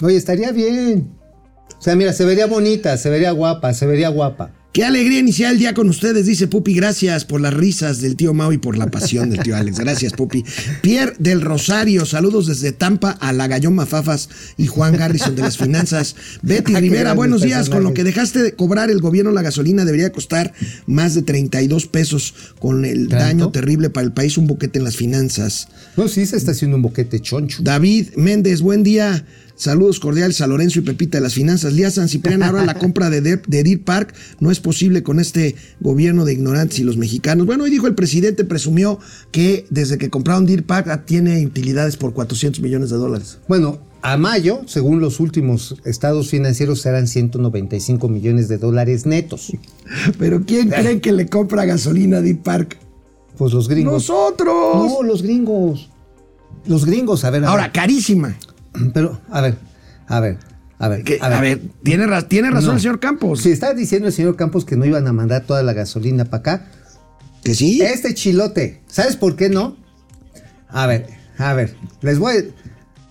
[0.00, 1.10] Oye, estaría bien.
[1.78, 4.52] O sea, mira, se vería bonita, se vería guapa, se vería guapa.
[4.72, 6.74] Qué alegría iniciar el día con ustedes, dice Pupi.
[6.74, 9.80] Gracias por las risas del tío Mau y por la pasión del tío Alex.
[9.80, 10.44] Gracias, Pupi.
[10.80, 15.58] Pierre del Rosario, saludos desde Tampa a la Gallón Mafafas y Juan Garrison de las
[15.58, 16.14] Finanzas.
[16.42, 17.68] Betty Qué Rivera, buenos días.
[17.68, 20.52] Con lo que dejaste de cobrar el gobierno la gasolina debería costar
[20.86, 22.34] más de 32 pesos.
[22.60, 23.24] Con el ¿Tanto?
[23.24, 25.66] daño terrible para el país, un boquete en las finanzas.
[25.96, 27.60] No, sí, se está haciendo un boquete choncho.
[27.64, 29.24] David Méndez, buen día.
[29.60, 31.74] Saludos cordiales a Lorenzo y Pepita de las Finanzas.
[31.74, 35.20] Lía San Ciprián, ahora la compra de, Deer- de Deer Park no es posible con
[35.20, 37.44] este gobierno de ignorantes y los mexicanos.
[37.44, 38.98] Bueno, hoy dijo el presidente, presumió
[39.32, 43.36] que desde que compraron Deer Park ah, tiene utilidades por 400 millones de dólares.
[43.48, 49.52] Bueno, a mayo, según los últimos estados financieros, serán 195 millones de dólares netos.
[50.18, 52.78] Pero ¿quién cree que le compra gasolina a Deer Park?
[53.36, 53.92] Pues los gringos.
[53.92, 54.48] ¡Nosotros!
[54.74, 55.90] No, los gringos.
[56.66, 57.44] Los gringos, a ver.
[57.44, 58.38] a Ahora, carísima.
[58.94, 59.56] Pero, a ver,
[60.06, 60.38] a ver,
[60.78, 61.04] a ver.
[61.04, 62.74] Que, a, ver, tiene, tiene razón No.
[62.74, 63.40] el señor Campos.
[63.42, 66.38] Si está diciendo el señor Campos que no iban a mandar toda la gasolina para
[66.40, 66.66] acá,
[67.42, 67.80] Que sí.
[67.80, 69.76] Este chilote, ¿sabes por qué no?
[70.68, 71.06] A ver,
[71.38, 72.52] a ver, les voy.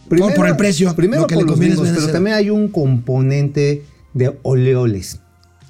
[0.07, 2.70] Por- por el precio, Primero lo que por le los gringos, pero también hay un
[2.70, 3.84] componente
[4.14, 5.20] de oleoles.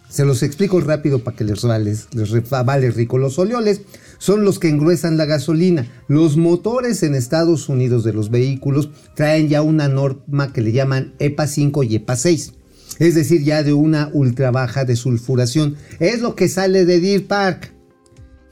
[0.10, 3.18] Se los explico rápido para que les, vales- les vale rico.
[3.18, 3.82] Los oleoles
[4.20, 5.88] son los que engruesan la gasolina.
[6.08, 11.16] Los motores en Estados Unidos de los vehículos traen ya una norma que le llaman
[11.18, 12.54] EPA 5 y EPA 6.
[13.00, 15.78] Es decir, ya de una ultra baja de sulfuración.
[16.00, 17.74] Es lo que sale de Deer Park.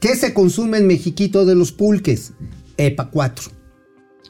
[0.00, 2.32] ¿Qué se consume en Mexiquito de los pulques?
[2.76, 3.50] EPA 4.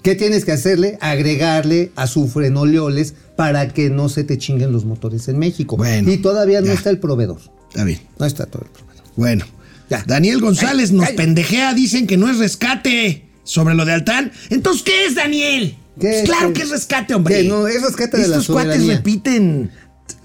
[0.03, 0.99] ¿Qué tienes que hacerle?
[1.01, 5.77] Agregarle azufre en oleoles para que no se te chinguen los motores en México.
[5.77, 6.73] Bueno, y todavía no ya.
[6.73, 7.39] está el proveedor.
[7.69, 8.01] Está bien.
[8.19, 9.03] No está todo el problema.
[9.17, 9.58] Bueno.
[9.91, 10.05] Ya.
[10.07, 11.17] Daniel González Ay, nos ay.
[11.17, 14.33] pendejea, dicen que no es rescate sobre lo de Altán.
[14.51, 15.77] Entonces, ¿qué es, Daniel?
[15.99, 16.25] ¿Qué Pues es?
[16.25, 17.43] claro que es rescate, hombre.
[17.43, 17.49] ¿Qué?
[17.49, 18.97] No, es rescate de la Estos cuates soberanía.
[18.97, 19.71] repiten.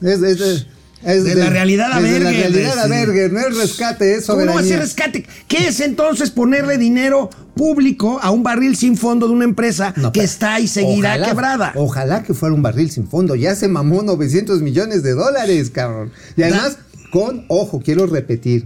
[0.01, 0.67] Es, es- es-
[1.05, 2.87] es De la realidad a es De la Berger, realidad a.
[2.87, 4.85] Berger, no es rescate, es ¿Cómo no va a ser soberanía.
[4.85, 5.25] rescate?
[5.49, 10.11] ¿Qué es entonces ponerle dinero público a un barril sin fondo de una empresa No,
[10.13, 11.71] que está y seguirá ojalá- quebrada?
[11.75, 13.35] Ojalá que fuera un barril sin fondo.
[13.35, 16.11] Ya se mamó 900 millones de dólares, cabrón.
[16.37, 16.77] Y además,
[17.11, 18.65] con, ojo, quiero repetir,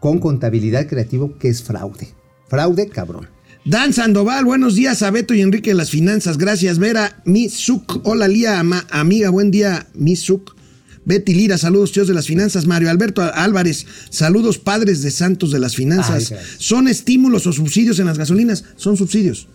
[0.00, 2.08] con contabilidad creativo, que es fraude.
[2.48, 3.28] Fraude, cabrón.
[3.64, 6.38] Dan Sandoval, buenos días a Beto y Enrique de las Finanzas.
[6.38, 8.00] Gracias, Vera Mizuk.
[8.04, 10.56] Hola, Lía, ama- amiga, buen día, Mizuk.
[11.04, 12.66] Betty Lira, saludos, tíos de las finanzas.
[12.66, 16.30] Mario Alberto Álvarez, saludos, padres de santos de las finanzas.
[16.32, 16.38] Ay.
[16.58, 18.64] ¿Son estímulos o subsidios en las gasolinas?
[18.76, 19.48] Son subsidios.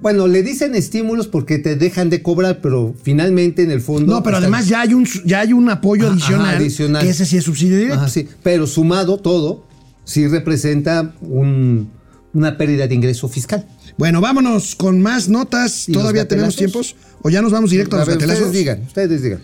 [0.00, 4.12] Bueno, le dicen estímulos porque te dejan de cobrar, pero finalmente en el fondo.
[4.14, 7.02] No, pero además ya hay un, ya hay un apoyo Ajá, adicional, adicional.
[7.02, 7.98] que ese sí es subsidio directo.
[7.98, 8.28] Ajá, sí.
[8.42, 9.66] Pero sumado todo,
[10.12, 11.90] sí representa un-
[12.34, 13.66] una pérdida de ingreso fiscal.
[13.98, 15.88] Bueno, vámonos con más notas.
[15.88, 16.96] ¿Y los ¿Todavía tenemos tiempos?
[17.22, 18.46] ¿O ya nos vamos directo a, los ver, gatelazos?
[18.46, 19.40] ustedes digan, ustedes digan.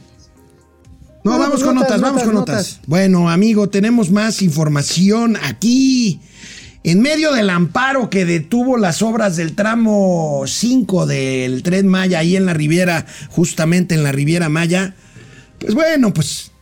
[1.25, 2.73] No, No, vamos con notas, notas, vamos con notas, notas.
[2.77, 2.89] notas.
[2.89, 6.21] Bueno, amigo, tenemos más información aquí.
[6.85, 12.37] En medio del amparo que detuvo las obras del tramo 5 del Tren Maya, ahí
[12.37, 14.95] en la Riviera, justamente en la Riviera Maya,
[15.59, 16.53] pues bueno, pues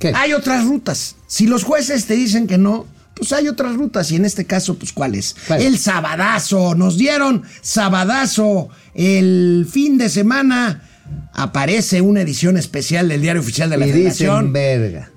[0.00, 0.12] ¿Qué?
[0.14, 1.14] hay otras rutas.
[1.28, 4.10] Si los jueces te dicen que no, pues hay otras rutas.
[4.10, 5.36] Y en este caso, pues ¿cuáles?
[5.46, 5.60] ¿Cuál?
[5.62, 6.74] El sabadazo.
[6.74, 10.88] Nos dieron sabadazo el fin de semana.
[11.34, 14.52] Aparece una edición especial del Diario Oficial de la y Federación.
[14.52, 15.10] dicen verga.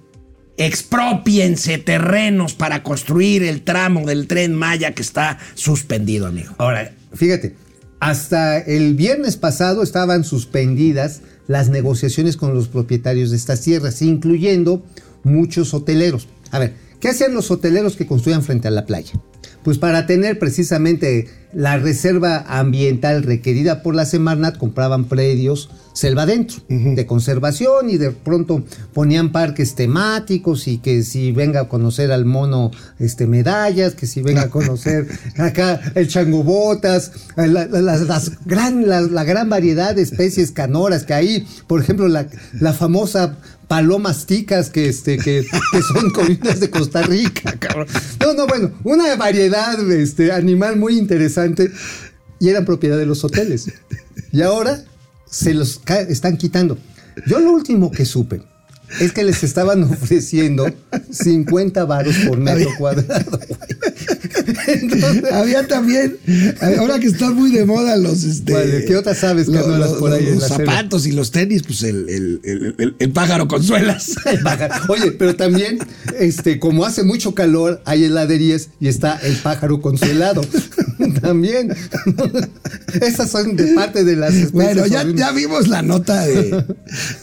[0.57, 6.53] Expropiense terrenos para construir el tramo del tren Maya que está suspendido, amigo.
[6.57, 7.55] Ahora, fíjate,
[7.99, 14.83] hasta el viernes pasado estaban suspendidas las negociaciones con los propietarios de estas tierras, incluyendo
[15.23, 16.27] muchos hoteleros.
[16.51, 16.73] A ver,
[17.03, 19.11] ¿qué hacían los hoteleros que construían frente a la playa?
[19.61, 26.57] Pues para tener precisamente la reserva ambiental requerida por la Semarnat, compraban predios selva adentro,
[26.69, 32.25] de conservación y de pronto ponían parques temáticos y que si venga a conocer al
[32.25, 35.05] mono este medallas, que si venga a conocer
[35.37, 41.03] acá el changobotas, la, la- las- las gran, la, la gran variedad de especies canoras
[41.03, 42.25] que hay, por ejemplo la,
[42.59, 43.37] la famosa
[43.73, 47.87] palomas ticas que, este, que, que son comidas de Costa Rica, cabrón.
[48.19, 51.71] No, no, bueno, una variedad este, animal muy interesante
[52.39, 53.73] y eran propiedad de los hoteles.
[54.31, 54.83] Y ahora
[55.25, 56.77] se los están quitando.
[57.25, 58.43] Yo lo último que supe
[58.99, 60.65] es que les estaban ofreciendo
[61.11, 63.39] 50 varos por metro cuadrado.
[64.67, 66.17] Entonces, Había también,
[66.77, 69.99] ahora que están muy de moda los, este, Vale, ¿qué otras aves lo- canoras lo-
[69.99, 74.13] por ahí los zapatos y los tenis, pues el, el- el- pájaro con suelas.
[74.43, 74.73] Pájaro.
[74.89, 75.79] Oye, pero también,
[76.19, 80.41] este, como hace mucho calor, hay heladerías y está el pájaro consuelado.
[81.21, 81.73] también.
[83.01, 84.51] Esas son de parte de las especies.
[84.51, 86.63] Bueno, ya, ya vimos la nota de,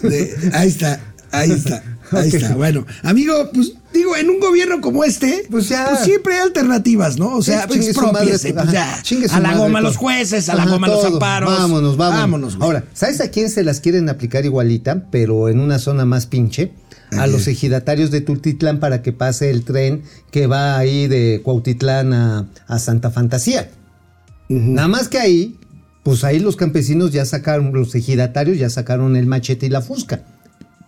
[0.02, 1.00] de- Ahí está,
[1.32, 2.54] ahí está, ahí está.
[2.54, 5.96] Bueno, amigo, pues digo, en un gobierno como este, Pues ya.
[5.96, 7.36] siempre hay alternativas, ¿no?
[7.36, 9.00] O sea, pues expropiese, pues ya.
[9.02, 11.50] chingue su A la goma los jueces, a la goma los amparos.
[11.50, 12.20] Vámonos, vámonos.
[12.20, 12.56] Vámonos.
[12.60, 16.72] Ahora, ¿sabes a quién se las quieren aplicar igualita, pero en una zona más pinche?
[17.12, 22.12] A los ejidatarios de Tultitlán para que pase el tren que va ahí de Cuautitlán
[22.12, 23.68] a, a Santa Fantasía.
[24.48, 25.56] Nada más que ahí,
[26.04, 30.22] pues ahí los campesinos ya sacaron, los ejidatarios ya sacaron el machete y la fusca.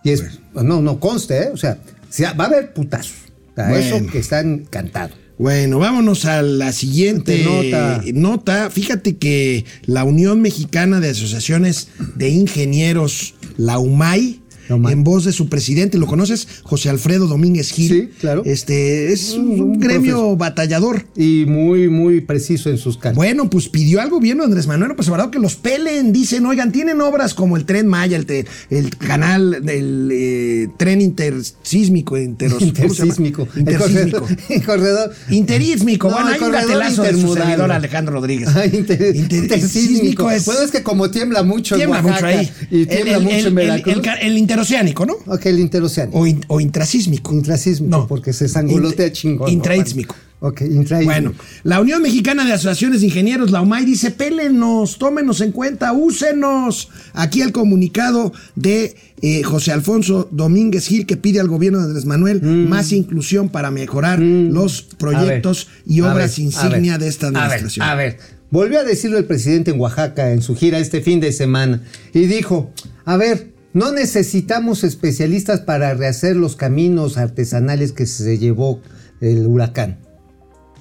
[0.03, 0.23] Y es,
[0.53, 1.49] no, no conste, ¿eh?
[1.53, 1.77] O sea,
[2.09, 3.15] se- va a haber putazos.
[3.55, 3.75] Bueno.
[3.75, 5.15] Eso que están cantados.
[5.37, 8.01] Bueno, vámonos a la siguiente Nota.
[8.13, 8.69] nota.
[8.69, 15.49] Fíjate que la Unión Mexicana de Asociaciones de Ingenieros, la UMAI, En voz de su
[15.49, 16.47] presidente, ¿lo conoces?
[16.63, 17.89] José Alfredo Domínguez Gil.
[17.89, 18.41] Sí, claro.
[18.45, 20.37] Este es un, Un gremio profesor.
[20.37, 21.05] batallador.
[21.15, 23.15] Y muy, muy preciso en sus cálculos.
[23.17, 26.11] Bueno, pues pidió al gobierno de Andrés Manuel López Obrador que los pelen.
[26.13, 31.01] Dicen, oigan, tienen obras como el tren Maya, el, te- el canal del eh, tren
[31.01, 32.61] intersísmico, interos.
[32.61, 33.47] Intersísmico.
[33.55, 34.27] Intersísmico.
[34.49, 35.13] El corredor.
[35.29, 36.07] Interísmico.
[36.09, 38.49] No, bueno, el hay un corredor gatelazo de su servidor Alejandro Rodríguez.
[38.55, 40.29] Ah, inter- intersísmico.
[40.29, 40.45] es.
[40.45, 42.51] Bueno, es que como tiembla mucho tiembla en Oaxaca mucho ahí.
[42.71, 43.95] y tiembla El- mucho en Veracruz.
[44.21, 45.13] El, el interoceánico, ¿no?
[45.27, 46.17] ok, el interoceánico.
[46.19, 47.33] O, in- o intrasísmico.
[47.33, 49.47] Intrasísmico, porque se sangolotea chingón.
[49.47, 49.51] ¿no?
[49.53, 50.15] Intraísmico.
[50.39, 51.05] Ok, intraísmico.
[51.05, 51.33] Bueno,
[51.63, 56.89] la Unión Mexicana de Asociaciones de Ingenieros, la UMAI, dice, pélenos, tómenos en cuenta, úsenos.
[57.13, 62.05] Aquí el comunicado de eh, José Alfonso Domínguez Gil que pide al gobierno de Andrés
[62.05, 62.67] Manuel Mm.
[62.67, 67.37] más inclusión para mejorar los proyectos ver, y obras ver, insignia de esta a ver,
[67.41, 67.87] administración.
[67.87, 68.17] A ver,
[68.51, 71.81] volvió a decirlo el presidente en Oaxaca en su gira este fin de semana
[72.13, 72.69] y dijo,
[73.05, 78.81] a ver, No necesitamos especialistas para rehacer los caminos artesanales que se llevó
[79.19, 79.99] el huracán.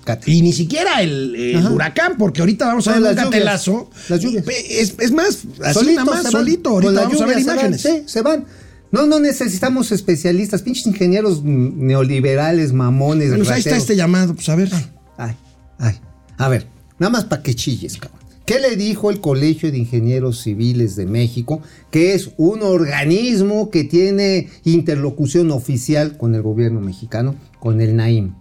[0.05, 0.31] Cate.
[0.31, 3.89] Y ni siquiera el, huracán, porque ahorita vamos a ver un gatelazo.
[4.09, 4.45] Las lluvias.
[4.69, 6.71] Es, es más, así Solitos nada más, solito.
[6.71, 7.81] Ahorita vamos a ver lluvia se van, imágenes.
[7.81, 8.45] sí, se van.
[8.91, 13.29] No, no necesitamos especialistas, pinches ingenieros neoliberales, mamones.
[13.29, 13.83] Bueno, pues ahí está rateros.
[13.85, 14.71] este llamado, pues a ver.
[15.17, 15.35] Ay,
[15.79, 16.01] ay.
[16.37, 16.67] A ver,
[16.99, 18.22] nada más para que chilles, cabrón.
[18.45, 21.63] ¿Qué le dijo el Colegio de Ingenieros Civiles de México,
[21.93, 28.35] que es un organismo que tiene interlocución oficial con el gobierno mexicano, con el NAIM?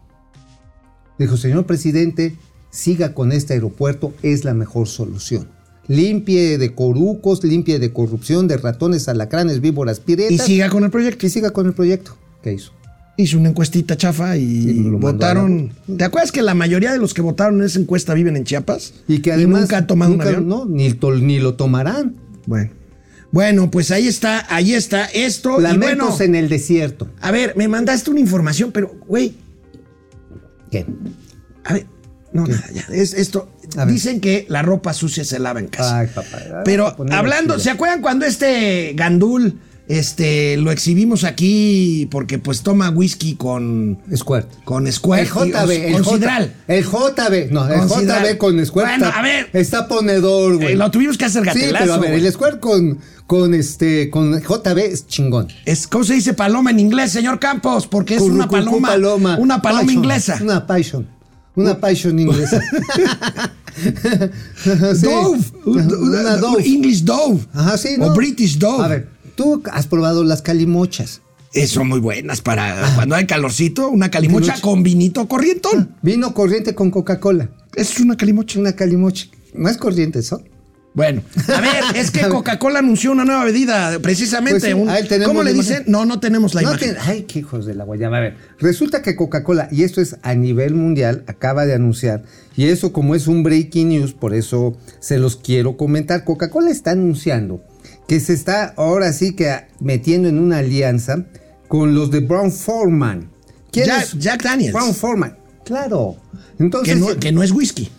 [1.19, 2.35] Dijo, señor presidente,
[2.71, 5.49] siga con este aeropuerto, es la mejor solución.
[5.87, 10.31] Limpie de corucos, limpie de corrupción, de ratones, alacranes, víboras, piretas.
[10.31, 11.27] Y siga con el proyecto.
[11.27, 12.17] y siga con el proyecto.
[12.41, 12.71] ¿Qué hizo?
[13.17, 15.73] Hizo una encuestita chafa y votaron.
[15.97, 18.93] ¿Te acuerdas que la mayoría de los que votaron en esa encuesta viven en Chiapas?
[19.07, 20.47] Y que además nunca han tomado nunca- un avión.
[20.47, 22.15] No, ni, lo tomarán.
[22.45, 22.71] Bueno.
[23.31, 25.59] Bueno, pues ahí está, ahí está esto.
[25.59, 27.09] Lamentos bueno, en el desierto.
[27.21, 29.35] a ver, me mandaste una información, pero, güey,
[30.69, 30.85] ¿Qué?
[31.65, 31.85] a ver,
[32.33, 33.49] no, nada, ya, es esto.
[33.77, 33.93] A ver.
[33.93, 35.99] Dicen que la ropa sucia se lava en casa.
[35.99, 36.63] Ay, papá.
[36.65, 37.59] Pero hablando.
[37.59, 39.59] ¿se acuerdan cuando este Gandul
[39.99, 44.47] este, lo exhibimos aquí porque pues toma whisky con, Squirt.
[44.63, 45.19] con Squirt?
[45.21, 46.53] El JB, y- el, con J- Sidral?
[46.67, 48.23] el JB, no, el Con Sidral.
[48.25, 48.85] JB con Squirt.
[48.87, 49.49] Bueno, está, a ver.
[49.53, 50.73] Está ponedor, güey.
[50.73, 51.79] Eh, lo tuvimos que hacer sí, gatelazo.
[51.83, 55.47] pero a ver, el Squirt con, con este, con JB es chingón.
[55.65, 57.87] Es, ¿Cómo se dice paloma en inglés, señor Campos?
[57.87, 60.39] Porque es una Currucucú paloma, una paloma Passion, inglesa.
[60.41, 61.07] Una passion.
[61.55, 62.61] Una passion inglesa.
[64.63, 65.05] Sí.
[65.07, 65.39] Dove.
[65.65, 66.63] Una Dove.
[66.65, 67.39] English Dove.
[67.53, 68.13] Ajá, sí, O ¿no?
[68.13, 68.83] British Dove.
[68.83, 71.21] A ver, tú has probado las calimochas.
[71.53, 74.61] Eh, son muy buenas para cuando hay calorcito, una calimocha Calimocha.
[74.61, 75.95] con vinito corrientón.
[76.01, 77.49] Vino corriente con Coca-Cola.
[77.75, 78.59] Es una calimocha.
[78.59, 79.25] Una calimocha.
[79.53, 80.41] No es corriente eso.
[80.93, 84.59] Bueno, a ver, es que Coca-Cola anunció una nueva bebida, precisamente.
[84.59, 85.83] Pues sí, un- ¿Cómo le dicen?
[85.87, 86.97] No, no tenemos la No imagen.
[87.05, 88.17] ay, qué hijos de la guayaba.
[88.17, 92.23] A ver, resulta que Coca-Cola, y esto es a nivel mundial, acaba de anunciar,
[92.57, 96.25] y eso como es un breaking news, por eso se los quiero comentar.
[96.25, 97.63] Coca-Cola está anunciando
[98.07, 101.25] que se está ahora sí que metiendo en una alianza
[101.67, 103.29] con los de Brown Foreman.
[103.71, 104.19] ¿Quién Jack, es?
[104.19, 104.73] Jack Daniels.
[104.73, 105.37] Brown Foreman.
[105.63, 106.17] Claro.
[106.59, 107.89] Entonces, que, no, que no es whisky.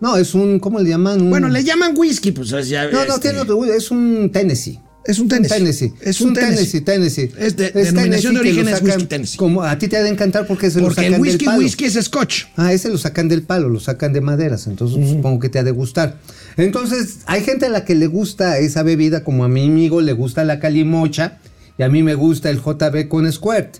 [0.00, 1.22] no, es un, ¿cómo le llaman?
[1.22, 2.84] Un- Bueno, le llaman whisky, pues es ya.
[2.84, 4.78] No, no, este, tiene otro, es un Tennessee.
[5.08, 5.56] Es un Tennessee.
[5.58, 5.92] Tennessee.
[6.02, 6.80] Es un Tennessee.
[6.82, 7.30] Tennessee.
[7.38, 9.36] Es de- denominación de origen lo es whisky Tennessee.
[9.38, 11.46] Como a ti te ha de encantar porque se lo Porque sacan el whisky, del
[11.46, 11.58] palo.
[11.58, 12.44] whisky es scotch.
[12.56, 15.64] Ah, ese lo sacan del palo, lo sacan de maderas, entonces supongo que te ha
[15.64, 16.18] de gustar.
[16.58, 20.12] Entonces, hay gente a la que le gusta esa bebida, como a mi amigo le
[20.12, 21.38] gusta la calimocha
[21.78, 23.78] y a mí me gusta el JB con squirt.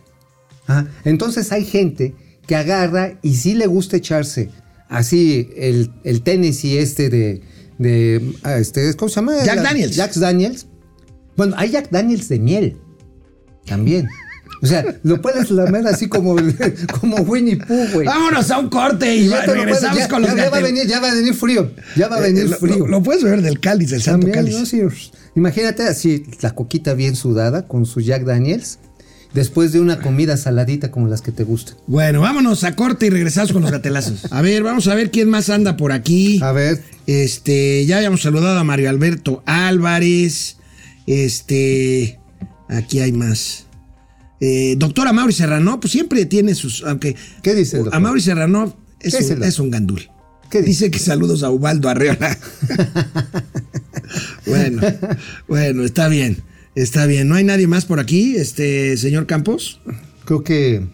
[0.66, 2.14] Ah, entonces hay gente
[2.46, 4.48] que agarra y sí le gusta echarse
[4.88, 7.42] así el, el Tennessee este de,
[7.78, 9.34] de ah, este, ¿cómo se llama?
[9.44, 9.94] Jack La- Daniels.
[9.94, 10.66] Jack Daniels.
[11.38, 12.76] Bueno, hay Jack Daniels de miel
[13.64, 14.08] también.
[14.60, 16.34] O sea, lo puedes lamer así como,
[17.00, 18.06] como Winnie Pooh, güey.
[18.06, 20.30] Vámonos a un corte y, Y va- ya te lo regresamos puedes- ya- con los
[20.34, 21.70] ya, ya va a venir, ya va a venir frío.
[21.96, 22.78] Ya va a Eh, venir frío.
[22.78, 24.58] Lo, lo puedes beber del cáliz, del santo cáliz.
[24.58, 24.66] ¿no?
[24.66, 24.82] Sí.
[25.36, 28.80] Imagínate así, la coquita bien sudada con su Jack Daniels,
[29.32, 31.76] después de una comida saladita como las que te gustan.
[31.86, 34.26] Bueno, vámonos a corte y regresamos con los gatelazos.
[34.32, 36.40] A ver, vamos a ver quién más anda por aquí.
[36.42, 40.56] A ver, Este, ya habíamos saludado a Mario Alberto Álvarez.
[41.08, 42.20] Este,
[42.68, 43.64] aquí hay más.
[44.40, 46.84] Eh, doctora Mauri Serrano, pues siempre tiene sus.
[46.84, 47.16] Aunque.
[47.42, 47.96] ¿Qué dice el doctor?
[47.96, 50.10] A Mauri Serrano es, ¿Qué dice un, el es un gandul.
[50.50, 50.86] ¿Qué dice?
[50.86, 50.90] dice?
[50.90, 52.38] que saludos a Ubaldo Arreola.
[54.46, 54.82] bueno,
[55.48, 56.42] bueno, está bien.
[56.74, 57.26] Está bien.
[57.26, 59.80] ¿No hay nadie más por aquí, este señor Campos?
[60.26, 60.86] creo que,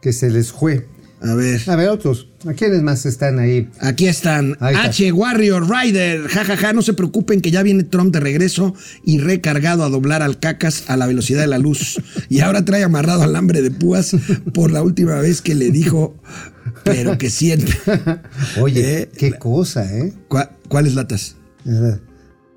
[0.00, 0.88] que se les fue.
[1.20, 1.60] A ver.
[1.68, 2.29] A ver, otros.
[2.46, 3.68] ¿A quiénes más están ahí?
[3.80, 4.56] Aquí están.
[4.60, 4.74] Ahí.
[4.74, 6.26] H Warrior Rider.
[6.26, 8.74] jajaja, no se preocupen que ya viene Trump de regreso
[9.04, 12.00] y recargado a doblar al cacas a la velocidad de la luz.
[12.30, 14.16] Y ahora trae amarrado alambre de púas
[14.54, 16.16] por la última vez que le dijo,
[16.82, 17.74] pero que siempre.
[18.60, 20.14] Oye, Eh, qué cosa, ¿eh?
[20.28, 21.36] ¿Cuá- ¿Cuáles latas?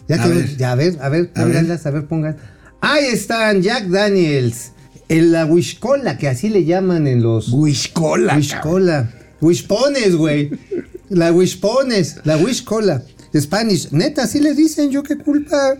[0.07, 0.57] Ya, A te- ver.
[0.57, 1.79] ya, a ver, a ver, A ver.
[1.85, 2.37] a ver, pongan.
[2.79, 4.71] Ahí están, Jack Daniels.
[5.09, 7.49] En la Wishcola, que así le llaman en los.
[7.49, 8.39] Wishcola.
[8.49, 9.22] cabrón.
[9.43, 10.49] Wishpones, güey.
[11.09, 12.15] La Wishpones.
[12.23, 13.03] La Wishcola.
[13.35, 13.89] Spanish.
[13.91, 15.75] Neta, así le dicen, yo qué culpa.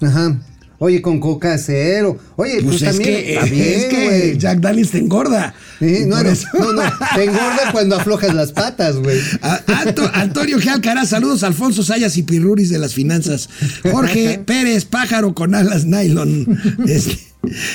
[0.00, 0.40] Ajá.
[0.78, 2.18] Oye, con coca cero.
[2.36, 3.04] Oye, pues, Pues es también.
[3.24, 4.36] que, está bien, es que.
[4.38, 5.54] Jack Daniels te engorda.
[5.80, 6.82] Y no, no, no, no,
[7.14, 9.18] te engorda cuando aflojas las patas, güey.
[9.66, 10.68] Anto- Antonio G.
[10.68, 13.48] Alcaraz, saludos Alfonso Sayas y Pirruris de las finanzas.
[13.92, 16.58] Jorge Pérez, pájaro con alas nylon.
[16.88, 17.18] Este,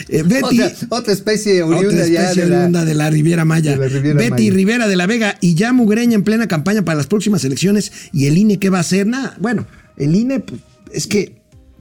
[0.09, 3.72] eh, Betty, Otra, otra especie oriunda otra especie de la- oriunda de la Riviera Maya.
[3.72, 4.53] de la Riviera Betty Maya.
[4.53, 7.91] Rivera de la Vega y ya Mugreña en plena campaña para las próximas elecciones.
[8.13, 9.07] ¿Y el INE qué va a hacer?
[9.07, 9.36] Nada.
[9.39, 10.61] Bueno, el INE pues,
[10.93, 11.36] es que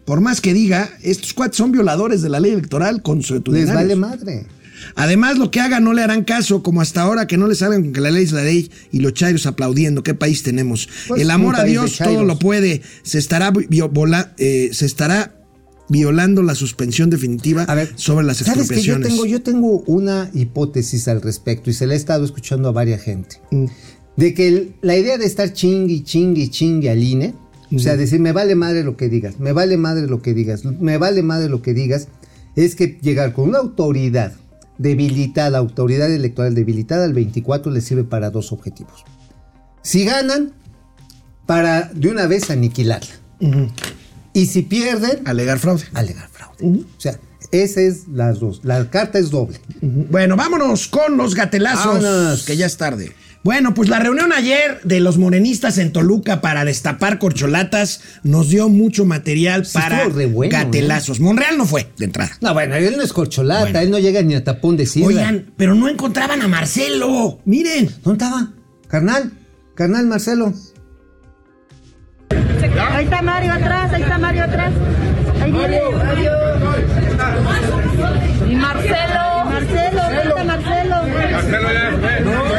[0.04, 3.74] por más que diga, estos cuates son violadores de la ley electoral Les consuetudinarios.
[3.74, 4.46] vale madre.
[4.94, 7.82] Además, lo que hagan no le harán caso, como hasta ahora que no les salgan
[7.82, 10.02] con que la ley es la ley y los chairos aplaudiendo.
[10.02, 10.88] ¿Qué país tenemos?
[11.08, 12.82] Pues, El amor a Dios todo lo puede.
[13.02, 13.52] Se estará,
[14.38, 15.34] eh, se estará
[15.88, 19.08] violando la suspensión definitiva A ver, sobre las ¿sabes que yo expropiaciones.
[19.08, 23.02] tengo, yo tengo una hipótesis al respecto y se la he estado escuchando a varias
[23.02, 23.40] gente.
[24.16, 27.34] De que el- la idea de estar chingui, chingui, chingui al INE,
[27.74, 30.64] o sea, decir, me vale madre lo que digas, me vale madre lo que digas,
[30.64, 32.08] me vale madre lo que digas,
[32.56, 34.32] es que llegar con una autoridad
[34.78, 39.04] debilitada, autoridad electoral debilitada al 24 le sirve para dos objetivos.
[39.82, 40.52] Si ganan,
[41.46, 43.14] para de una vez aniquilarla.
[44.36, 45.84] Y si pierden, Alegar fraude.
[45.94, 46.62] alegar fraude.
[46.62, 47.18] O sea,
[47.52, 48.60] esa es las dos.
[48.64, 49.58] La carta es doble.
[49.80, 52.44] Bueno, vámonos con los gatelazos, Vámonos.
[52.44, 53.12] que ya es tarde.
[53.42, 58.68] Bueno, pues la reunión ayer de los morenistas en Toluca para destapar corcholatas nos dio
[58.68, 60.48] mucho material Sí, para bueno, ¿eh?
[60.48, 61.20] gatelazos.
[61.20, 62.36] Monreal no fue de entrada.
[62.40, 63.78] No, bueno, él no es corcholata, Bueno.
[63.78, 65.06] él no llega ni a tapón de sidra.
[65.06, 67.38] Oigan, pero no encontraban a Marcelo.
[67.44, 67.88] Miren.
[68.02, 68.52] ¿Dónde estaba?
[68.88, 69.32] Carnal,
[69.76, 70.52] carnal Marcelo.
[72.30, 74.72] Ahí está Mario atrás, ahí está Mario atrás.
[75.42, 75.80] Ahí viene.
[78.48, 79.44] Y Marcelo.
[79.44, 80.96] Marcelo, ahí está Marcelo.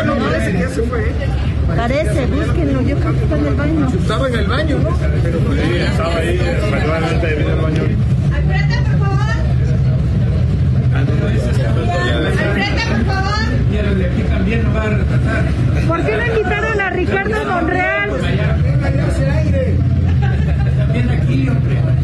[0.05, 1.11] No, ese ya se fue.
[1.75, 3.87] Parece, búsquenlo, yo creo que está en el baño.
[3.87, 4.97] Estaba en el baño, ¿no?
[4.97, 6.37] Sí, estaba ahí,
[6.71, 7.83] regularmente viene al baño.
[7.83, 9.35] Enfrente, por favor.
[10.95, 13.37] Enfrente, por favor.
[15.87, 18.09] ¿Por qué no invitaron a Ricardo Monreal?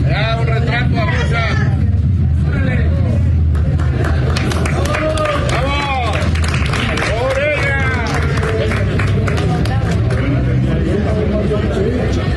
[0.09, 1.43] Ya, un retrato, abusa.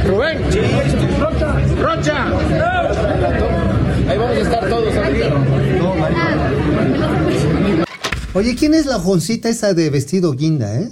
[0.06, 0.38] Rubén.
[1.18, 1.60] Rocha.
[1.80, 2.26] Rocha.
[4.08, 5.32] Ahí vamos a estar todos, amigos.
[8.34, 10.90] Oye, ¿quién es la joncita esa de vestido guinda, eh?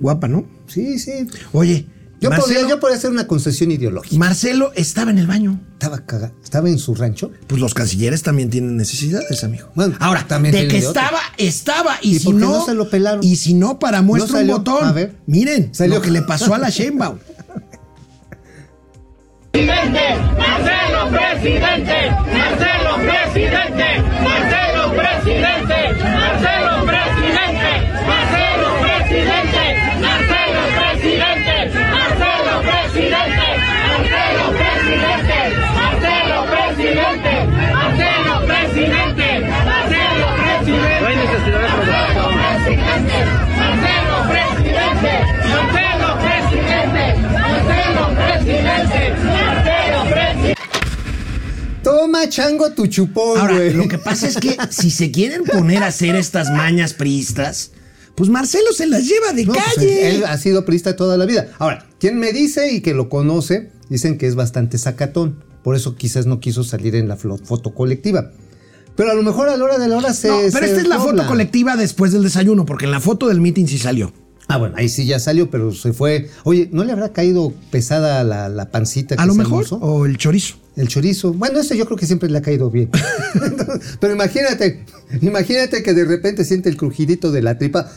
[0.00, 0.44] Guapa, ¿no?
[0.66, 1.28] Sí, sí.
[1.52, 1.86] Oye,
[2.24, 4.16] Yo, Marcelo, podría, yo podría hacer una concesión ideológica.
[4.16, 5.60] Marcelo estaba en el baño.
[5.74, 7.30] Estaba caga, estaba en su rancho.
[7.46, 9.68] Pues los cancilleres también tienen necesidades, amigo.
[9.74, 10.88] Bueno, Ahora, también de que otro.
[10.88, 11.98] estaba, estaba.
[12.02, 13.22] Y, ¿Y si no, no se lo pelaron?
[13.22, 14.56] Y si no, para muestra No salió.
[14.56, 14.88] un botón.
[14.88, 15.14] A ver.
[15.26, 15.96] Miren Salió.
[15.96, 17.18] lo que le pasó a la Sheinbaum.
[19.54, 25.83] Marcelo presidente, Marcelo presidente, Marcelo presidente,
[51.84, 53.74] Toma, chango, tu chupón, Ahora, güey.
[53.74, 57.72] lo que pasa es que si se quieren poner a hacer estas mañas priistas,
[58.14, 60.14] pues Marcelo se las lleva de No, pues, calle.
[60.16, 61.48] él ha sido priista toda la vida.
[61.58, 65.44] Ahora, quien me dice y que lo conoce, dicen que es bastante sacatón.
[65.62, 68.30] Por eso quizás no quiso salir en la foto colectiva.
[68.96, 70.28] Pero a lo mejor a la hora de la hora se.
[70.28, 71.22] No, pero se esta es la dobla.
[71.22, 74.12] foto colectiva después del desayuno, porque en la foto del meeting sí salió.
[74.46, 76.28] Ah, bueno, ahí sí ya salió, pero se fue.
[76.44, 79.76] Oye, ¿no le habrá caído pesada la, la pancita que A lo se mejor, almorzó?
[79.76, 80.56] o el chorizo.
[80.76, 81.32] El chorizo.
[81.32, 82.90] Bueno, ese yo creo que siempre le ha caído bien.
[84.00, 84.84] Pero imagínate,
[85.20, 87.90] imagínate que de repente siente el crujidito de la tripa.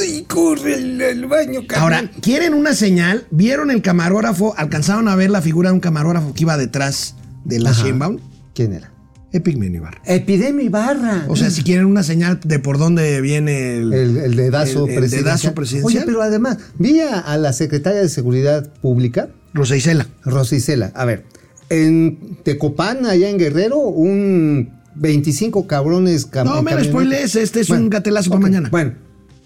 [0.00, 0.24] ¡Uy!
[0.28, 2.10] Corre el, el baño, Ahora, carnal!
[2.20, 3.26] ¿quieren una señal?
[3.30, 4.54] ¿Vieron el camarógrafo?
[4.56, 7.72] ¿Alcanzaron a ver la figura de un camarógrafo que iba detrás de la.
[7.72, 8.18] Sheinbaum?
[8.54, 8.92] ¿Quién era?
[9.32, 10.02] Epigmenio Ibarra.
[10.04, 11.24] Epidemia Ibarra.
[11.28, 14.90] O sea, si quieren una señal de por dónde viene el, el, el dedazo el-
[14.92, 15.24] el presidencial.
[15.24, 15.86] dedazo presidencial.
[16.02, 20.06] Oye, pero además, vi a, a la secretaria de Seguridad Pública, Rosa Isela.
[20.22, 20.92] Rosa Isela.
[20.94, 21.24] A ver,
[21.72, 27.88] en Tecopán, allá en Guerrero, un 25 cabrones cam- No, me spoilees, este es un
[27.88, 28.68] gatelazo para ok, mañana.
[28.70, 28.92] Bueno,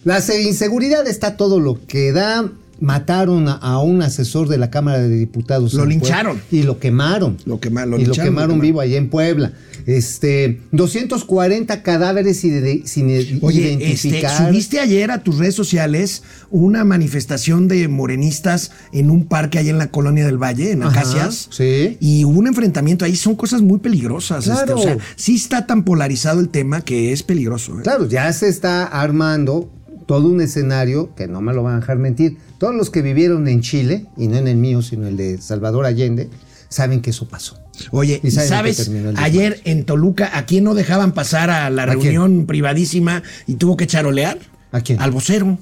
[0.05, 2.51] la se- inseguridad está todo lo que da.
[2.81, 5.73] Mataron a, un asesor de la Cámara de Diputados.
[5.75, 6.39] Lo lincharon.
[6.39, 7.37] Puebla, Y lo quemaron.
[7.47, 8.61] Lo quema- lo y lo lincharon, lo quemaron quemaron.
[8.61, 9.53] vivo allá en Puebla.
[9.87, 13.07] Este, 240 cadáveres sin, sin
[13.41, 14.31] Oye, identificar.
[14.33, 19.71] este, subiste ayer a tus redes sociales una manifestación de morenistas en un parque allá
[19.71, 21.49] en la colonia del Valle, en Ajá, Acacias.
[21.51, 21.97] sí.
[22.01, 24.47] Y hubo un enfrentamiento ahí, son cosas muy peligrosas.
[24.47, 24.79] este, Claro.
[24.81, 27.79] o sea, sí está tan polarizado el tema que es peligroso.
[27.79, 27.83] ¿eh?
[27.85, 29.71] Claro, ya se está armando
[30.07, 32.39] todo un escenario que no me lo van a dejar mentir.
[32.59, 35.85] Todos los que vivieron en Chile, y no en el mío, sino el de Salvador
[35.85, 36.31] Allende,
[36.69, 37.59] saben que eso pasó.
[37.91, 39.19] Oye, ¿Y ¿y saben en qué sabes?
[39.19, 42.01] Ayer en Toluca, ¿a quién no dejaban pasar a la ¿A quién?
[42.01, 44.39] reunión privadísima y tuvo que charolear?
[44.73, 45.01] ¿A quién?
[45.01, 45.59] Al vocero,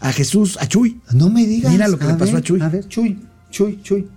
[0.00, 1.00] a Jesús, a Chuy.
[1.12, 1.72] No me digas.
[1.72, 2.60] Mira lo que le pasó a Chuy.
[2.60, 3.18] A ver, Chuy,
[3.50, 4.08] Chuy, Chuy.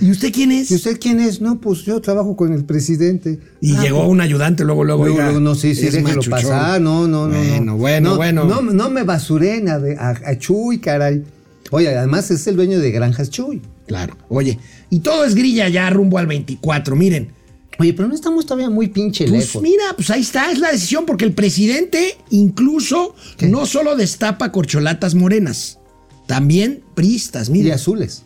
[0.00, 0.70] ¿Y usted quién es?
[0.70, 1.40] ¿Y usted quién es?
[1.42, 3.38] No, pues yo trabajo con el presidente.
[3.60, 6.30] Y Ah, llegó un ayudante, luego, luego, Luego, no, sí, sí, es déjelo machuchón.
[6.30, 6.80] pasar.
[6.80, 7.34] No, no, no.
[7.36, 7.76] Bueno, no.
[7.76, 8.44] bueno, no, bueno.
[8.46, 11.22] No, no me basuren a, de- a- a Chuy, caray.
[11.70, 13.60] Oye, además es el dueño de Granjas Chuy.
[13.86, 14.16] Claro.
[14.30, 16.96] Oye, y todo es grilla ya rumbo al 24.
[16.96, 17.32] Miren,
[17.78, 19.62] Oye, pero no estamos todavía muy pinche pues lejos.
[19.62, 23.46] mira, pues ahí está, es la decisión, porque el presidente incluso ¿Qué?
[23.48, 25.78] no solo destapa corcholatas morenas,
[26.26, 28.24] también pristas, Y mire, azules.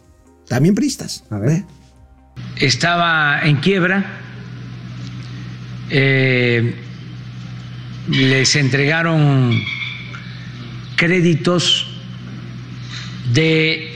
[0.49, 1.25] También pristas.
[1.31, 1.51] A ver.
[1.51, 1.65] Ve.
[2.57, 4.05] estaba en quiebra,
[5.91, 6.75] eh,
[8.09, 9.59] les entregaron
[10.97, 11.87] créditos
[13.33, 13.91] de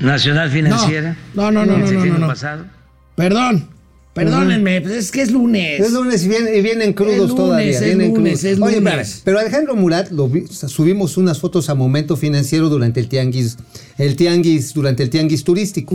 [0.00, 2.26] Nacional Financiera No, no, no, el no, no, no.
[2.28, 2.66] pasado.
[3.16, 3.68] Perdón,
[4.24, 5.80] perdónenme, pues es que es lunes.
[5.80, 7.70] Es lunes y vienen, y vienen crudos lunes, todavía.
[7.70, 8.44] es vienen lunes, crudos.
[8.44, 13.08] es Oye, pero Alejandro Murat, lo vi- subimos unas fotos a Momento Financiero durante el
[13.08, 13.56] tianguis,
[13.98, 15.94] el tianguis, durante el tianguis turístico.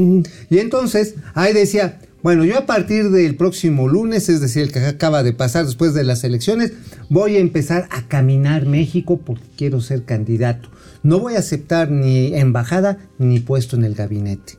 [0.49, 4.79] Y entonces, ahí decía, bueno, yo a partir del próximo lunes, es decir, el que
[4.79, 6.71] acaba de pasar después de las elecciones,
[7.09, 10.69] voy a empezar a caminar México porque quiero ser candidato.
[11.03, 14.53] No voy a aceptar ni embajada ni puesto en el gabinete.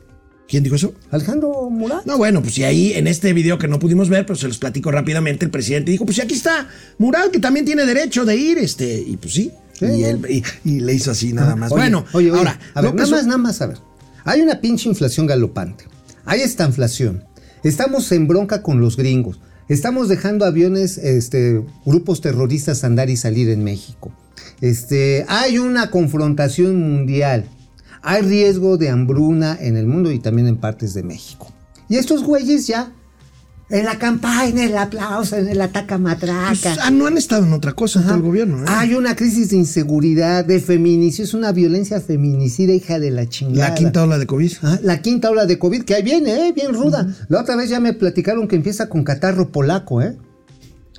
[0.47, 0.93] ¿Quién dijo eso?
[1.11, 2.05] Alejandro Murat.
[2.05, 4.57] No, bueno, pues y ahí en este video que no pudimos ver, pero se los
[4.57, 6.67] platico rápidamente, el presidente dijo, pues sí, aquí está
[6.99, 9.51] Murat, que también tiene derecho de ir, este, y pues sí.
[9.73, 9.85] Sí.
[9.85, 11.71] Y, él, y, y le hizo así nada más.
[11.71, 13.77] Oye, bueno, oye, oye, ahora, a ver, nada más, nada más, a ver.
[14.23, 15.85] Hay una pinche inflación galopante.
[16.25, 17.23] Hay esta inflación.
[17.63, 19.39] Estamos en bronca con los gringos.
[19.67, 24.13] Estamos dejando aviones, este, grupos terroristas andar y salir en México.
[24.61, 27.45] Este, hay una confrontación mundial.
[28.07, 31.51] Hay riesgo de hambruna en el mundo y también en partes de México.
[31.89, 32.91] Y estos güeyes ya,
[33.71, 36.49] en la campaña, en el aplauso, en el ataca matraca.
[36.49, 38.59] Pues, ah, no han estado en otra cosa todo el gobierno.
[38.59, 38.65] ¿eh?
[38.67, 43.69] Hay una crisis de inseguridad, de feminicidio, es una violencia feminicida, hija de la chingada.
[43.69, 44.51] la quinta ola de COVID.
[44.83, 46.53] La quinta ola de COVID, que ahí viene, ¿eh?
[46.53, 47.07] bien ruda.
[47.27, 50.15] La otra vez ya me platicaron que empieza con catarro polaco, ¿eh?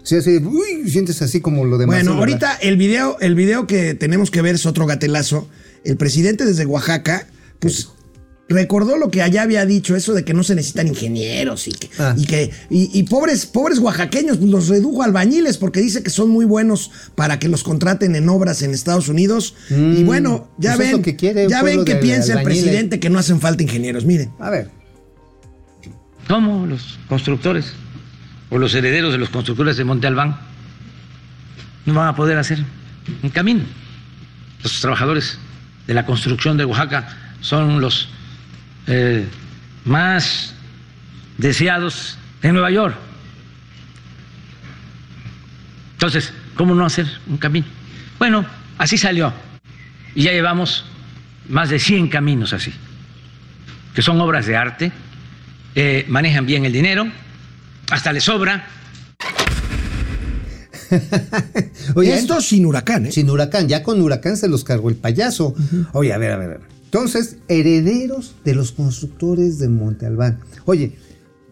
[0.07, 1.97] Sea, así, uy, sientes así como lo demás.
[1.97, 5.49] Bueno, ahorita el video, el video que tenemos que ver es otro gatelazo.
[5.85, 7.27] El presidente desde Oaxaca,
[7.59, 7.89] pues
[8.49, 11.91] recordó lo que allá había dicho, eso de que no se necesitan ingenieros y que,
[11.99, 12.15] Ah.
[12.17, 16.11] y que y, y pobres, pobres oaxaqueños pues, los redujo a albañiles porque dice que
[16.11, 19.55] son muy buenos para que los contraten en obras en Estados Unidos.
[19.71, 23.11] y bueno, ya pues es ven, que quiere ya ven que piensa el presidente que
[23.11, 24.05] no hacen falta ingenieros.
[24.05, 24.31] Miren.
[24.39, 24.71] A ver.
[26.29, 27.73] ¿Cómo los constructores
[28.51, 30.39] o los herederos de los constructores de Monte Albán
[31.85, 32.63] no van a poder hacer
[33.23, 33.63] un camino?
[34.63, 35.39] Los trabajadores
[35.87, 38.09] de la construcción de Oaxaca son los
[38.87, 39.27] eh,
[39.85, 40.55] más
[41.39, 42.97] deseados en Nueva York.
[45.93, 47.67] Entonces, ¿cómo no hacer un camino?
[48.19, 48.45] Bueno,
[48.79, 49.33] así salió.
[50.15, 50.85] Y ya llevamos
[51.49, 52.73] más de 100 caminos así,
[53.95, 54.93] que son obras de arte,
[55.75, 57.07] eh, manejan bien el dinero,
[57.91, 58.67] hasta les sobra.
[61.95, 63.13] Oye, Esto sin huracán, ¿eh?
[63.13, 65.55] Sin huracán, ya con huracán se los cargó el payaso.
[65.93, 66.61] Oye, a ver, a ver, a ver.
[66.85, 70.39] Entonces, herederos de los constructores de Monte Albán.
[70.65, 70.97] Oye,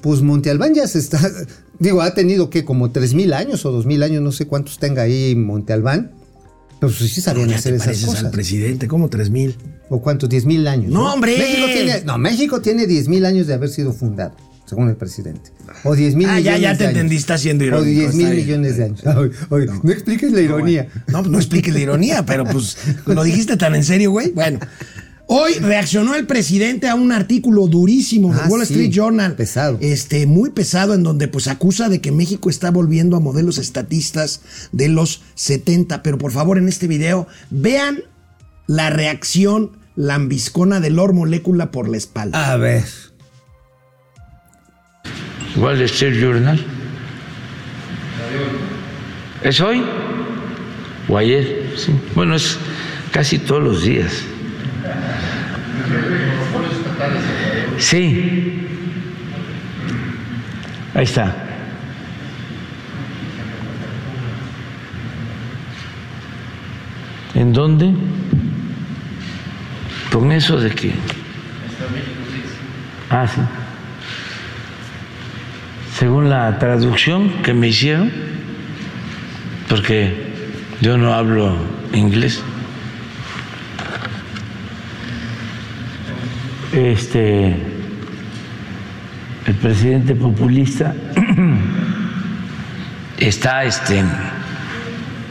[0.01, 1.21] pues Monte Albán ya se está,
[1.79, 5.35] digo, ha tenido que como 3.000 años o 2.000 años, no sé cuántos tenga ahí
[5.35, 6.13] Monte Albán.
[6.81, 8.25] Pero pues sí sabían hacer te esas pareces cosas.
[8.25, 9.55] al presidente, como tres mil.
[9.89, 10.29] ¿O cuántos?
[10.29, 10.91] 10.000 años.
[10.93, 11.37] ¡No, hombre!
[11.39, 14.35] México tiene, no, México tiene 10.000 años de haber sido fundado,
[14.67, 15.51] según el presidente.
[15.85, 18.01] O 10 mil Ah, ya, millones ya de te entendí, está siendo O irónico.
[18.01, 19.03] 10 mil millones de años.
[19.07, 19.91] Ay, no.
[19.91, 20.89] expliques la ironía.
[21.09, 24.31] No, pues no expliques la ironía, pero pues lo dijiste tan en serio, güey.
[24.33, 24.59] Bueno,
[25.27, 29.35] hoy reaccionó el presidente a un artículo durísimo de Ah, Wall sí, Street Journal.
[29.37, 29.79] pesado.
[29.81, 34.41] Este, muy pesado, en donde pues acusa de que México está volviendo a modelos estatistas
[34.73, 36.03] de los 70.
[36.03, 38.01] Pero por favor, en este video, vean
[38.67, 42.51] la reacción lambiscona de Lord Molécula por la espalda.
[42.53, 42.85] A ver.
[45.57, 46.59] Wall Street Journal.
[49.43, 49.83] ¿Es hoy?
[51.09, 51.73] ¿O ayer?
[51.77, 51.93] Sí.
[52.15, 52.59] Bueno, es
[53.13, 54.25] casi todos los días.
[57.79, 58.67] Sí.
[60.95, 61.35] Ahí está.
[67.35, 67.93] ¿En dónde?
[70.11, 70.93] Con eso de que...
[73.11, 73.41] Ah, sí
[75.99, 78.11] según la traducción que me hicieron,
[79.69, 80.13] porque
[80.81, 81.57] yo no hablo
[81.93, 82.43] inglés,
[86.73, 87.57] este,
[89.47, 90.95] el presidente populista
[93.19, 94.03] está este,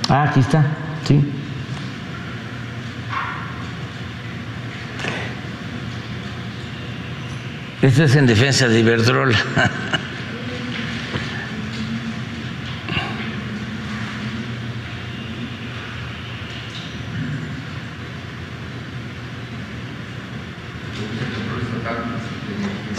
[0.09, 0.65] Ah, aquí está,
[1.05, 1.21] sí.
[7.81, 9.37] Esto es en defensa de Iberdrola.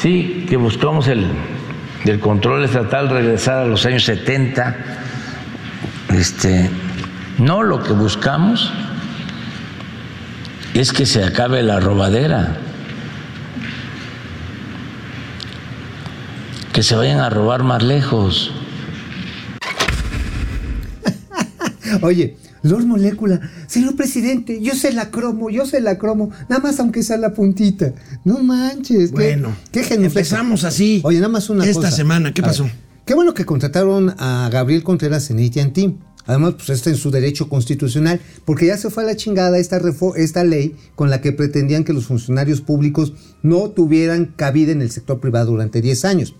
[0.04, 1.24] Sí, que buscamos el,
[2.20, 4.76] control estatal, regresar a los años 70.
[6.10, 6.68] Este,
[7.38, 8.70] no, lo que buscamos
[10.74, 12.58] es que se acabe la robadera.
[16.74, 18.52] Que se vayan a robar más lejos.
[22.02, 26.80] Oye, Lord Molécula, señor presidente, yo sé la cromo, yo sé la cromo, nada más
[26.80, 27.92] aunque sea la puntita.
[28.24, 29.10] No manches.
[29.10, 30.18] qué- Bueno, qué, genuflejo.
[30.18, 31.90] empezamos así Oye, nada más una esta cosa.
[31.92, 32.34] semana.
[32.34, 32.64] ¿Qué pasó?
[32.64, 32.72] ver,
[33.06, 35.94] qué bueno que contrataron a Gabriel Contreras en AT&T.
[36.26, 39.78] Además, pues está en su derecho constitucional, porque ya se fue a la chingada esta,
[40.16, 43.12] esta ley con la que pretendían que los funcionarios públicos
[43.42, 46.34] no tuvieran cabida en el sector privado durante 10 años.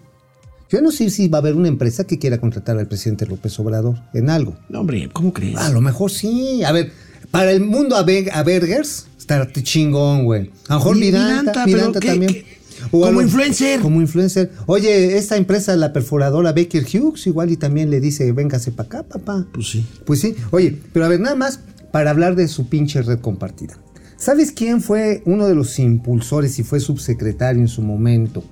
[0.75, 3.57] Yo no sé si va a haber una empresa que quiera contratar al presidente López
[3.61, 4.57] Obrador en algo.
[4.68, 5.57] No, hombre, ¿cómo crees?
[5.57, 6.64] A lo mejor sí.
[6.64, 6.91] A ver,
[7.31, 10.51] para el mundo a, Be- a Burgers, está chingón, güey.
[10.66, 11.33] A lo mejor Mi- Miranda,
[11.64, 12.33] Miranda, Miranda pero ¿qué- también.
[12.33, 12.47] qué?
[12.91, 13.81] O a Como influencer.
[13.81, 14.51] Como influencer.
[14.66, 19.03] Oye, esta empresa, la perforadora Baker Hughes, igual y también le dice, véngase para acá,
[19.05, 19.47] papá.
[19.55, 19.87] Pues sí.
[20.05, 20.35] Pues sí.
[20.51, 21.61] Oye, pero a ver, nada más
[21.93, 23.79] para hablar de su pinche red compartida.
[24.16, 28.43] ¿Sabes quién fue uno de los impulsores y fue subsecretario en su momento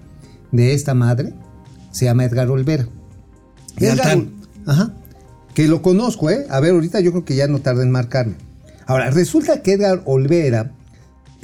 [0.53, 1.35] de esta madre?
[1.93, 2.89] Se llama Edgar Olvera.
[3.79, 4.27] Edgar
[4.67, 4.95] Ajá.
[5.55, 6.47] Que lo conozco, ¿eh?
[6.51, 8.35] A ver, ahorita yo creo que ya no tarda en marcarme.
[8.87, 10.73] Ahora, resulta que Edgar Olvera